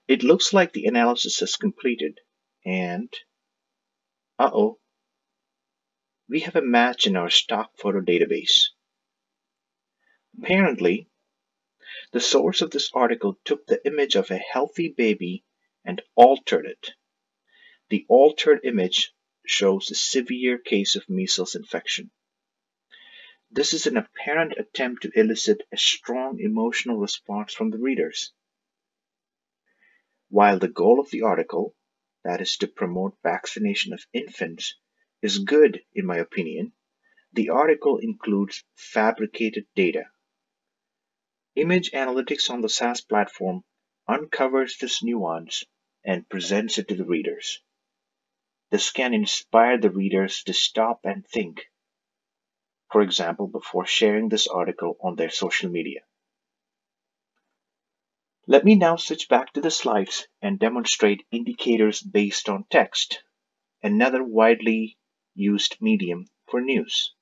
It 0.08 0.22
looks 0.22 0.54
like 0.54 0.72
the 0.72 0.86
analysis 0.86 1.42
is 1.42 1.56
completed 1.56 2.18
and 2.64 3.12
uh-oh, 4.38 4.78
we 6.30 6.40
have 6.40 6.56
a 6.56 6.62
match 6.62 7.06
in 7.06 7.14
our 7.14 7.28
stock 7.28 7.76
photo 7.76 8.00
database. 8.00 8.70
Apparently, 10.38 11.10
the 12.12 12.20
source 12.20 12.62
of 12.62 12.70
this 12.70 12.90
article 12.94 13.38
took 13.44 13.66
the 13.66 13.86
image 13.86 14.14
of 14.14 14.30
a 14.30 14.38
healthy 14.38 14.88
baby 14.88 15.44
and 15.84 16.00
altered 16.14 16.64
it. 16.64 16.92
The 17.90 18.06
altered 18.08 18.60
image 18.64 19.12
shows 19.44 19.90
a 19.90 19.94
severe 19.94 20.58
case 20.58 20.96
of 20.96 21.08
measles 21.08 21.54
infection. 21.54 22.10
This 23.50 23.72
is 23.72 23.86
an 23.86 23.96
apparent 23.96 24.54
attempt 24.58 25.02
to 25.02 25.12
elicit 25.14 25.62
a 25.72 25.76
strong 25.76 26.40
emotional 26.40 26.98
response 26.98 27.54
from 27.54 27.70
the 27.70 27.78
readers. 27.78 28.32
While 30.28 30.58
the 30.58 30.68
goal 30.68 30.98
of 30.98 31.10
the 31.10 31.22
article, 31.22 31.74
that 32.24 32.40
is 32.40 32.56
to 32.56 32.66
promote 32.66 33.16
vaccination 33.22 33.92
of 33.92 34.06
infants, 34.12 34.74
is 35.22 35.38
good 35.38 35.82
in 35.92 36.06
my 36.06 36.16
opinion, 36.16 36.72
the 37.32 37.50
article 37.50 37.98
includes 37.98 38.64
fabricated 38.74 39.66
data. 39.74 40.04
Image 41.54 41.92
analytics 41.92 42.50
on 42.50 42.60
the 42.60 42.68
SAS 42.68 43.00
platform 43.00 43.62
uncovers 44.08 44.76
this 44.78 45.02
nuance 45.02 45.64
and 46.04 46.28
presents 46.28 46.78
it 46.78 46.88
to 46.88 46.96
the 46.96 47.04
readers. 47.04 47.60
This 48.74 48.90
can 48.90 49.14
inspire 49.14 49.78
the 49.78 49.96
readers 50.02 50.42
to 50.46 50.52
stop 50.52 51.02
and 51.04 51.24
think 51.24 51.70
for 52.94 53.02
example, 53.02 53.48
before 53.48 53.84
sharing 53.84 54.28
this 54.28 54.46
article 54.46 54.96
on 55.02 55.16
their 55.16 55.28
social 55.28 55.68
media. 55.68 56.02
Let 58.46 58.64
me 58.64 58.76
now 58.76 58.94
switch 58.94 59.28
back 59.28 59.52
to 59.54 59.60
the 59.60 59.72
slides 59.72 60.28
and 60.40 60.60
demonstrate 60.60 61.26
indicators 61.32 62.00
based 62.00 62.48
on 62.48 62.66
text, 62.70 63.20
another 63.82 64.22
widely 64.22 64.96
used 65.34 65.76
medium 65.80 66.28
for 66.48 66.60
news. 66.60 67.12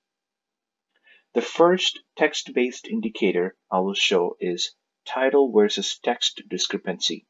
The 1.32 1.40
first 1.40 2.00
text-based 2.18 2.86
indicator 2.86 3.56
I 3.70 3.80
will 3.80 3.94
show 3.94 4.36
is 4.40 4.74
title 5.06 5.50
versus 5.52 5.98
text 6.04 6.42
discrepancy. 6.50 7.24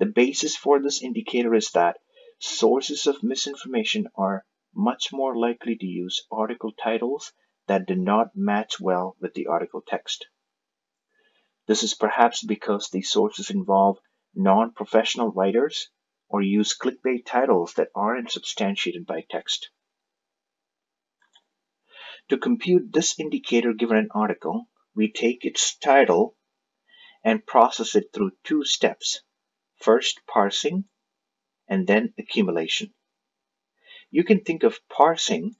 The 0.00 0.06
basis 0.06 0.56
for 0.56 0.82
this 0.82 1.00
indicator 1.00 1.54
is 1.54 1.70
that 1.74 1.98
sources 2.40 3.06
of 3.06 3.22
misinformation 3.22 4.08
are 4.16 4.44
much 4.74 5.12
more 5.12 5.36
likely 5.36 5.76
to 5.76 5.86
use 5.86 6.26
article 6.32 6.72
titles 6.72 7.32
that 7.66 7.86
do 7.86 7.94
not 7.94 8.34
match 8.34 8.80
well 8.80 9.16
with 9.20 9.34
the 9.34 9.46
article 9.46 9.82
text. 9.86 10.26
This 11.66 11.82
is 11.82 11.94
perhaps 11.94 12.42
because 12.44 12.88
these 12.88 13.10
sources 13.10 13.50
involve 13.50 13.98
non-professional 14.34 15.30
writers 15.30 15.90
or 16.28 16.42
use 16.42 16.76
clickbait 16.76 17.26
titles 17.26 17.74
that 17.74 17.90
aren't 17.94 18.30
substantiated 18.30 19.06
by 19.06 19.24
text. 19.28 19.70
To 22.30 22.38
compute 22.38 22.92
this 22.92 23.18
indicator 23.18 23.72
given 23.72 23.96
an 23.96 24.08
article, 24.14 24.68
we 24.94 25.12
take 25.12 25.44
its 25.44 25.76
title 25.76 26.36
and 27.22 27.44
process 27.44 27.94
it 27.94 28.06
through 28.12 28.32
two 28.44 28.64
steps. 28.64 29.20
First, 29.76 30.20
parsing, 30.26 30.84
and 31.70 31.86
then 31.86 32.12
accumulation. 32.18 32.92
You 34.10 34.24
can 34.24 34.40
think 34.42 34.64
of 34.64 34.80
parsing 34.88 35.54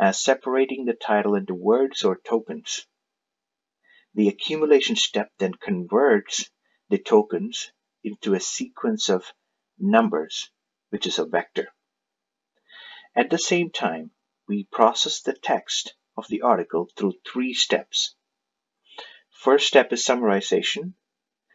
as 0.00 0.22
separating 0.22 0.84
the 0.84 0.94
title 0.94 1.34
into 1.34 1.52
words 1.52 2.04
or 2.04 2.16
tokens. 2.16 2.86
The 4.14 4.28
accumulation 4.28 4.94
step 4.94 5.32
then 5.38 5.54
converts 5.54 6.48
the 6.88 6.98
tokens 6.98 7.72
into 8.04 8.34
a 8.34 8.40
sequence 8.40 9.10
of 9.10 9.24
numbers, 9.78 10.50
which 10.90 11.06
is 11.08 11.18
a 11.18 11.26
vector. 11.26 11.68
At 13.16 13.30
the 13.30 13.38
same 13.38 13.70
time, 13.70 14.12
we 14.46 14.68
process 14.70 15.22
the 15.22 15.34
text 15.34 15.94
of 16.16 16.28
the 16.28 16.42
article 16.42 16.88
through 16.96 17.14
three 17.30 17.52
steps. 17.52 18.14
First 19.30 19.66
step 19.66 19.92
is 19.92 20.04
summarization, 20.06 20.94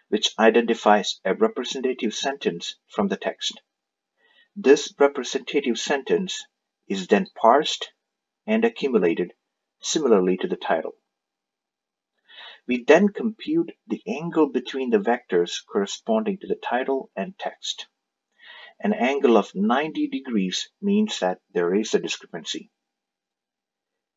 which 0.10 0.34
identifies 0.38 1.22
a 1.24 1.34
representative 1.34 2.14
sentence 2.14 2.76
from 2.88 3.08
the 3.08 3.18
text. 3.18 3.62
This 4.56 4.94
representative 5.00 5.80
sentence 5.80 6.46
is 6.88 7.08
then 7.08 7.26
parsed 7.36 7.92
and 8.46 8.64
accumulated 8.64 9.34
similarly 9.82 10.38
to 10.38 10.48
the 10.48 10.56
title. 10.56 10.94
We 12.68 12.84
then 12.84 13.10
compute 13.10 13.72
the 13.88 14.04
angle 14.06 14.50
between 14.50 14.92
the 14.92 15.00
vectors 15.00 15.66
corresponding 15.66 16.38
to 16.38 16.48
the 16.48 16.56
title 16.56 17.10
and 17.16 17.38
text. 17.40 17.88
An 18.80 18.94
angle 18.94 19.38
of 19.38 19.56
90 19.56 20.08
degrees 20.10 20.70
means 20.80 21.20
that 21.20 21.42
there 21.52 21.74
is 21.74 21.96
a 21.96 22.00
discrepancy. 22.00 22.70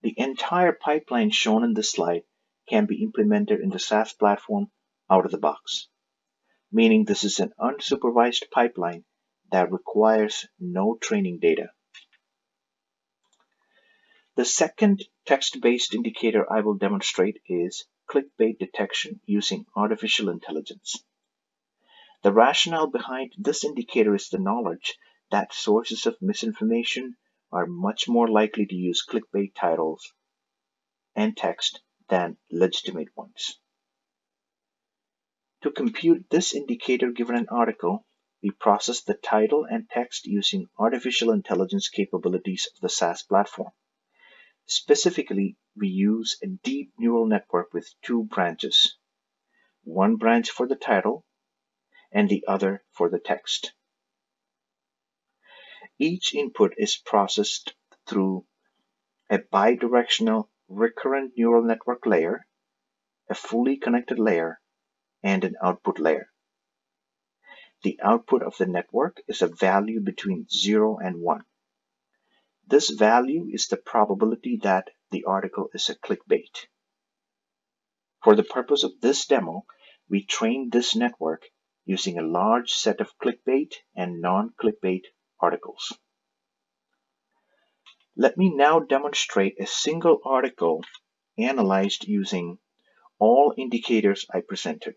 The 0.03 0.15
entire 0.19 0.73
pipeline 0.73 1.31
shown 1.31 1.65
in 1.65 1.73
this 1.73 1.93
slide 1.93 2.25
can 2.69 2.85
be 2.85 3.03
implemented 3.03 3.61
in 3.61 3.71
the 3.71 3.79
SAS 3.79 4.13
platform 4.13 4.71
out 5.09 5.25
of 5.25 5.31
the 5.31 5.39
box, 5.39 5.89
meaning 6.71 7.05
this 7.05 7.25
is 7.25 7.41
an 7.41 7.55
unsupervised 7.59 8.51
pipeline 8.51 9.07
that 9.53 9.73
requires 9.73 10.47
no 10.59 10.97
training 11.01 11.39
data. 11.41 11.71
The 14.37 14.45
second 14.45 15.03
text-based 15.25 15.95
indicator 15.95 16.51
I 16.53 16.61
will 16.61 16.75
demonstrate 16.75 17.41
is 17.49 17.87
clickbait 18.09 18.59
detection 18.59 19.21
using 19.25 19.65
artificial 19.75 20.29
intelligence. 20.29 21.03
The 22.23 22.33
rationale 22.33 22.89
behind 22.89 23.33
this 23.39 23.65
indicator 23.65 24.15
is 24.15 24.29
the 24.29 24.39
knowledge 24.39 24.99
that 25.31 25.55
sources 25.55 26.07
of 26.07 26.21
misinformation 26.21 27.17
are 27.51 27.67
much 27.67 28.09
more 28.09 28.29
likely 28.29 28.67
to 28.67 28.75
use 28.75 29.07
clickbait 29.09 29.55
titles 29.55 30.13
and 31.15 31.37
text 31.37 31.81
than 32.09 32.37
legitimate 32.51 33.09
ones. 33.17 33.59
To 35.63 35.71
compute 35.71 36.27
this 36.31 36.55
indicator 36.55 37.11
given 37.11 37.37
an 37.37 37.49
article, 37.51 38.05
we 38.47 38.53
process 38.53 39.03
the 39.03 39.15
title 39.15 39.67
and 39.69 39.91
text 39.91 40.25
using 40.25 40.69
artificial 40.79 41.33
intelligence 41.33 41.89
capabilities 41.89 42.69
of 42.73 42.81
the 42.81 42.89
SAS 42.89 43.25
platform. 43.25 43.73
Specifically, 44.67 45.57
we 45.75 45.89
use 45.89 46.39
a 46.45 46.47
deep 46.47 46.93
neural 46.97 47.27
network 47.27 47.75
with 47.75 47.93
two 48.03 48.23
branches, 48.23 48.99
one 49.83 50.15
branch 50.15 50.51
for 50.51 50.69
the 50.69 50.77
title 50.77 51.25
and 52.13 52.29
the 52.29 52.45
other 52.47 52.85
for 52.93 53.11
the 53.11 53.19
text. 53.19 53.73
Each 55.99 56.33
input 56.33 56.73
is 56.77 57.03
processed 57.05 57.75
through 58.07 58.47
a 59.29 59.39
bidirectional 59.39 60.45
recurrent 60.69 61.33
neural 61.37 61.65
network 61.65 62.07
layer, 62.07 62.47
a 63.29 63.35
fully 63.35 63.77
connected 63.77 64.21
layer, 64.21 64.61
and 65.25 65.43
an 65.43 65.57
output 65.61 65.99
layer. 65.99 66.29
The 67.83 67.99
output 68.03 68.43
of 68.43 68.57
the 68.57 68.67
network 68.67 69.23
is 69.29 69.43
a 69.43 69.49
value 69.49 70.01
between 70.01 70.49
0 70.49 70.99
and 70.99 71.21
1. 71.21 71.45
This 72.67 72.91
value 72.91 73.49
is 73.53 73.69
the 73.69 73.77
probability 73.77 74.59
that 74.63 74.91
the 75.11 75.25
article 75.25 75.69
is 75.73 75.89
a 75.89 75.95
clickbait. 75.95 76.67
For 78.25 78.35
the 78.35 78.43
purpose 78.43 78.83
of 78.83 79.01
this 79.01 79.27
demo, 79.27 79.67
we 80.09 80.25
trained 80.25 80.73
this 80.73 80.97
network 80.97 81.45
using 81.85 82.19
a 82.19 82.27
large 82.27 82.73
set 82.73 83.01
of 83.01 83.17
clickbait 83.19 83.75
and 83.95 84.21
non-clickbait 84.21 85.03
articles. 85.39 85.97
Let 88.17 88.37
me 88.37 88.53
now 88.53 88.81
demonstrate 88.81 89.61
a 89.61 89.67
single 89.67 90.21
article 90.25 90.83
analyzed 91.39 92.09
using 92.09 92.59
all 93.19 93.55
indicators 93.57 94.27
I 94.33 94.41
presented. 94.41 94.97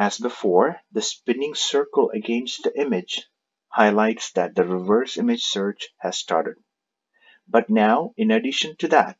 As 0.00 0.16
before, 0.16 0.80
the 0.90 1.02
spinning 1.02 1.54
circle 1.54 2.08
against 2.08 2.62
the 2.62 2.74
image 2.74 3.28
highlights 3.68 4.32
that 4.32 4.54
the 4.54 4.64
reverse 4.64 5.18
image 5.18 5.44
search 5.44 5.90
has 5.98 6.16
started. 6.16 6.56
But 7.46 7.68
now, 7.68 8.14
in 8.16 8.30
addition 8.30 8.76
to 8.76 8.88
that, 8.88 9.18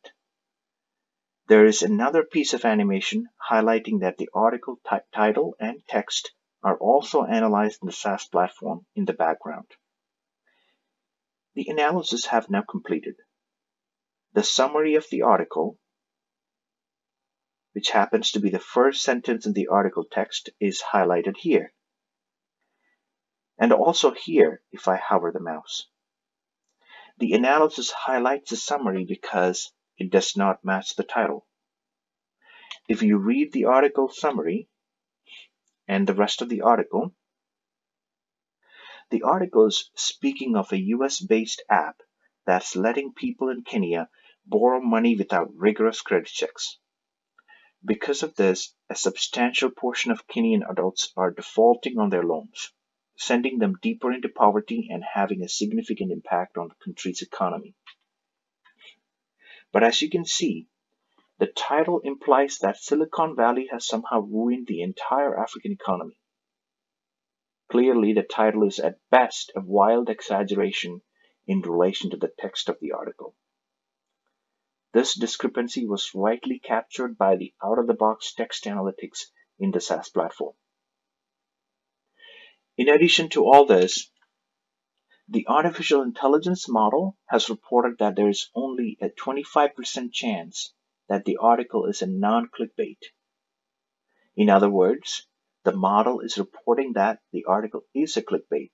there 1.49 1.67
is 1.67 1.83
another 1.83 2.25
piece 2.25 2.55
of 2.55 2.65
animation 2.65 3.29
highlighting 3.51 4.01
that 4.01 4.17
the 4.17 4.31
article 4.33 4.81
title 5.13 5.55
and 5.61 5.87
text 5.87 6.33
are 6.63 6.79
also 6.79 7.25
analyzed 7.25 7.83
in 7.83 7.87
the 7.87 7.93
SAS 7.93 8.27
platform 8.29 8.87
in 8.95 9.05
the 9.05 9.13
background. 9.13 9.71
The 11.53 11.69
analysis 11.69 12.25
have 12.25 12.49
now 12.49 12.63
completed. 12.63 13.17
The 14.33 14.45
summary 14.45 14.95
of 14.95 15.07
the 15.11 15.21
article 15.21 15.77
which 17.73 17.91
happens 17.91 18.33
to 18.33 18.41
be 18.41 18.51
the 18.51 18.59
first 18.59 19.03
sentence 19.03 19.47
in 19.47 19.53
the 19.53 19.69
article 19.69 20.05
text, 20.05 20.51
is 20.59 20.83
highlighted 20.93 21.37
here. 21.37 21.73
And 23.59 23.73
also 23.73 24.13
here 24.13 24.63
if 24.73 24.89
I 24.89 24.97
hover 24.97 25.31
the 25.33 25.41
mouse. 25.41 25.87
The 27.19 27.35
analysis 27.35 27.91
highlights 27.91 28.51
the 28.51 28.57
summary 28.57 29.05
because 29.05 29.73
it 29.99 30.11
does 30.11 30.37
not 30.37 30.65
match 30.65 30.97
the 30.97 31.05
title. 31.05 31.47
If 32.89 33.03
you 33.03 33.19
read 33.19 33.53
the 33.53 33.67
article 33.67 34.09
summary 34.09 34.69
and 35.87 36.07
the 36.07 36.15
rest 36.15 36.41
of 36.41 36.49
the 36.49 36.63
article, 36.63 37.15
the 39.11 39.23
article 39.23 39.67
is 39.67 39.91
speaking 39.95 40.57
of 40.57 40.73
a 40.73 40.81
US 40.95 41.21
based 41.21 41.63
app 41.69 42.01
that's 42.47 42.75
letting 42.75 43.13
people 43.13 43.49
in 43.51 43.63
Kenya 43.63 44.09
borrow 44.47 44.81
money 44.81 45.17
without 45.17 45.55
rigorous 45.55 46.01
credit 46.01 46.29
checks. 46.29 46.79
Because 47.85 48.23
of 48.23 48.35
this, 48.37 48.75
a 48.89 48.95
substantial 48.95 49.71
portion 49.71 50.11
of 50.11 50.27
Kenyan 50.27 50.63
adults 50.69 51.13
are 51.17 51.31
defaulting 51.31 51.99
on 51.99 52.11
their 52.11 52.23
loans. 52.23 52.73
sending 53.21 53.59
them 53.59 53.77
deeper 53.83 54.11
into 54.11 54.31
poverty 54.31 54.89
and 54.91 55.05
having 55.05 55.43
a 55.43 55.49
significant 55.49 56.11
impact 56.11 56.57
on 56.57 56.69
the 56.69 56.75
country's 56.83 57.21
economy. 57.21 57.75
But 59.73 59.85
as 59.85 60.01
you 60.01 60.09
can 60.09 60.25
see, 60.25 60.69
the 61.39 61.47
title 61.47 62.01
implies 62.01 62.59
that 62.59 62.79
Silicon 62.79 63.37
Valley 63.37 63.69
has 63.71 63.87
somehow 63.87 64.21
ruined 64.21 64.67
the 64.67 64.83
entire 64.83 65.39
African 65.39 65.73
economy. 65.73 66.19
Clearly, 67.71 68.15
the 68.15 68.23
title 68.23 68.67
is 68.67 68.81
at 68.81 68.99
best 69.11 69.53
a 69.55 69.61
wild 69.61 70.09
exaggeration 70.09 71.03
in 71.47 71.61
relation 71.61 72.11
to 72.11 72.17
the 72.17 72.33
text 72.39 72.69
of 72.71 72.79
the 72.81 72.93
article. 72.93 73.35
This 74.93 75.15
discrepancy 75.15 75.87
was 75.87 76.15
rightly 76.15 76.59
captured 76.59 77.17
by 77.17 77.37
the 77.37 77.55
out 77.63 77.79
of 77.79 77.87
the 77.87 77.95
box 77.95 78.35
text 78.35 78.65
analytics 78.65 79.27
in 79.59 79.71
the 79.71 79.81
SAS 79.81 80.09
platform. 80.09 80.55
In 82.77 82.89
addition 82.89 83.29
to 83.31 83.45
all 83.45 83.67
this, 83.67 84.11
the 85.29 85.47
artificial 85.47 86.03
intelligence 86.03 86.69
model 86.69 87.17
has 87.27 87.49
reported 87.49 87.99
that 87.99 88.17
there 88.17 88.29
is 88.29 88.51
only 88.55 88.99
a 89.01 89.11
25% 89.11 90.13
chance 90.13 90.75
that 91.09 91.25
the 91.25 91.37
article 91.37 91.87
is 91.87 92.03
a 92.03 92.07
non 92.07 92.49
clickbait. 92.49 92.99
In 94.35 94.51
other 94.51 94.71
words, 94.71 95.29
the 95.65 95.73
model 95.73 96.21
is 96.21 96.39
reporting 96.39 96.95
that 96.95 97.21
the 97.33 97.45
article 97.45 97.83
is 97.95 98.17
a 98.17 98.23
clickbait, 98.23 98.73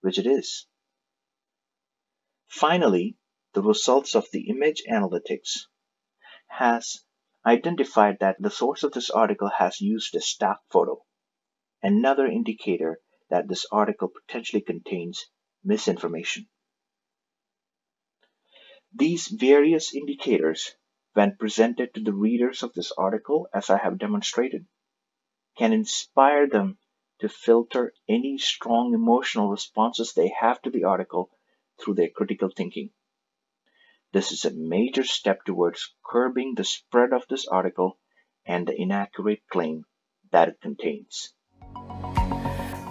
which 0.00 0.18
it 0.18 0.26
is. 0.26 0.66
Finally, 2.46 3.16
the 3.54 3.62
results 3.62 4.16
of 4.16 4.26
the 4.32 4.48
image 4.50 4.82
analytics 4.90 5.66
has 6.48 7.04
identified 7.46 8.18
that 8.20 8.36
the 8.40 8.50
source 8.50 8.82
of 8.82 8.92
this 8.92 9.10
article 9.10 9.48
has 9.48 9.80
used 9.80 10.14
a 10.14 10.20
stock 10.20 10.60
photo, 10.70 11.04
another 11.82 12.26
indicator 12.26 13.00
that 13.30 13.48
this 13.48 13.64
article 13.70 14.08
potentially 14.08 14.60
contains 14.60 15.26
misinformation. 15.62 16.48
These 18.92 19.28
various 19.28 19.94
indicators, 19.94 20.74
when 21.12 21.36
presented 21.36 21.94
to 21.94 22.00
the 22.00 22.12
readers 22.12 22.62
of 22.62 22.72
this 22.74 22.92
article, 22.92 23.48
as 23.54 23.70
I 23.70 23.78
have 23.78 23.98
demonstrated, 23.98 24.66
can 25.56 25.72
inspire 25.72 26.48
them 26.48 26.78
to 27.20 27.28
filter 27.28 27.92
any 28.08 28.38
strong 28.38 28.94
emotional 28.94 29.48
responses 29.48 30.12
they 30.12 30.32
have 30.40 30.60
to 30.62 30.70
the 30.70 30.84
article 30.84 31.30
through 31.80 31.94
their 31.94 32.08
critical 32.08 32.50
thinking. 32.54 32.90
This 34.14 34.30
is 34.30 34.44
a 34.44 34.52
major 34.52 35.02
step 35.02 35.44
towards 35.44 35.92
curbing 36.06 36.54
the 36.54 36.62
spread 36.62 37.12
of 37.12 37.26
this 37.28 37.48
article 37.48 37.98
and 38.46 38.64
the 38.64 38.80
inaccurate 38.80 39.42
claim 39.50 39.86
that 40.30 40.48
it 40.48 40.60
contains. 40.60 41.32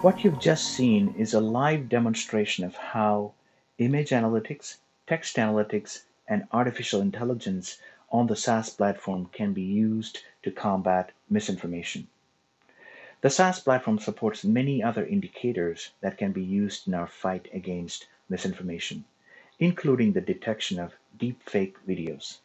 What 0.02 0.26
you've 0.26 0.42
just 0.42 0.68
seen 0.68 1.16
is 1.18 1.34
a 1.34 1.40
live 1.40 1.88
demonstration 1.88 2.66
of 2.66 2.76
how 2.76 3.36
image 3.78 4.10
analytics, 4.10 4.80
text 5.08 5.38
analytics, 5.38 6.04
and 6.28 6.46
artificial 6.52 7.00
intelligence 7.00 7.80
on 8.12 8.28
the 8.28 8.36
SAS 8.36 8.70
platform 8.72 9.28
can 9.28 9.54
be 9.54 9.62
used 9.62 10.20
to 10.42 10.52
combat 10.52 11.14
misinformation. 11.30 12.10
The 13.22 13.30
SAS 13.30 13.62
platform 13.62 13.98
supports 13.98 14.44
many 14.44 14.84
other 14.84 15.06
indicators 15.06 15.92
that 16.02 16.18
can 16.18 16.34
be 16.34 16.44
used 16.44 16.86
in 16.86 16.94
our 16.94 17.08
fight 17.08 17.48
against 17.54 18.08
misinformation, 18.28 19.06
including 19.58 20.12
the 20.12 20.20
detection 20.20 20.80
of 20.80 20.92
deepfake 21.18 21.76
videos. 21.88 22.40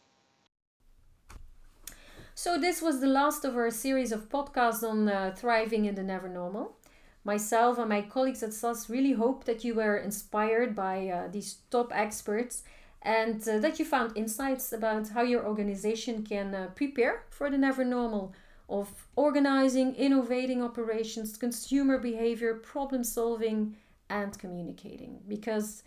So, 2.34 2.58
this 2.58 2.80
was 2.80 3.00
the 3.00 3.08
last 3.08 3.44
of 3.44 3.56
our 3.56 3.70
series 3.70 4.12
of 4.12 4.28
podcasts 4.28 4.88
on 4.88 5.08
uh, 5.08 5.34
thriving 5.36 5.86
in 5.86 5.94
the 5.96 6.04
never 6.04 6.28
normal. 6.28 6.76
Myself 7.24 7.78
and 7.78 7.88
my 7.88 8.02
colleagues 8.02 8.42
at 8.42 8.54
SAS 8.54 8.88
really 8.88 9.12
hope 9.12 9.44
that 9.44 9.64
you 9.64 9.74
were 9.74 9.96
inspired 9.96 10.74
by 10.74 11.08
uh, 11.08 11.28
these 11.28 11.58
top 11.70 11.90
experts 11.92 12.62
and 13.02 13.46
uh, 13.48 13.58
that 13.58 13.78
you 13.78 13.84
found 13.84 14.16
insights 14.16 14.72
about 14.72 15.08
how 15.08 15.22
your 15.22 15.46
organization 15.46 16.24
can 16.24 16.54
uh, 16.54 16.68
prepare 16.74 17.24
for 17.30 17.50
the 17.50 17.58
never 17.58 17.84
normal 17.84 18.32
of 18.68 19.08
organizing, 19.16 19.94
innovating 19.94 20.62
operations, 20.62 21.36
consumer 21.36 21.98
behavior, 21.98 22.54
problem 22.54 23.02
solving, 23.02 23.76
and 24.10 24.38
communicating. 24.38 25.20
Because 25.26 25.82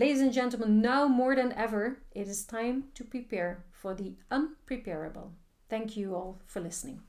Ladies 0.00 0.22
and 0.22 0.32
gentlemen, 0.32 0.80
now 0.80 1.06
more 1.06 1.36
than 1.36 1.52
ever, 1.52 1.98
it 2.12 2.26
is 2.26 2.46
time 2.46 2.84
to 2.94 3.04
prepare 3.04 3.66
for 3.70 3.94
the 3.94 4.14
unpreparable. 4.30 5.32
Thank 5.68 5.94
you 5.94 6.14
all 6.14 6.40
for 6.46 6.60
listening. 6.60 7.02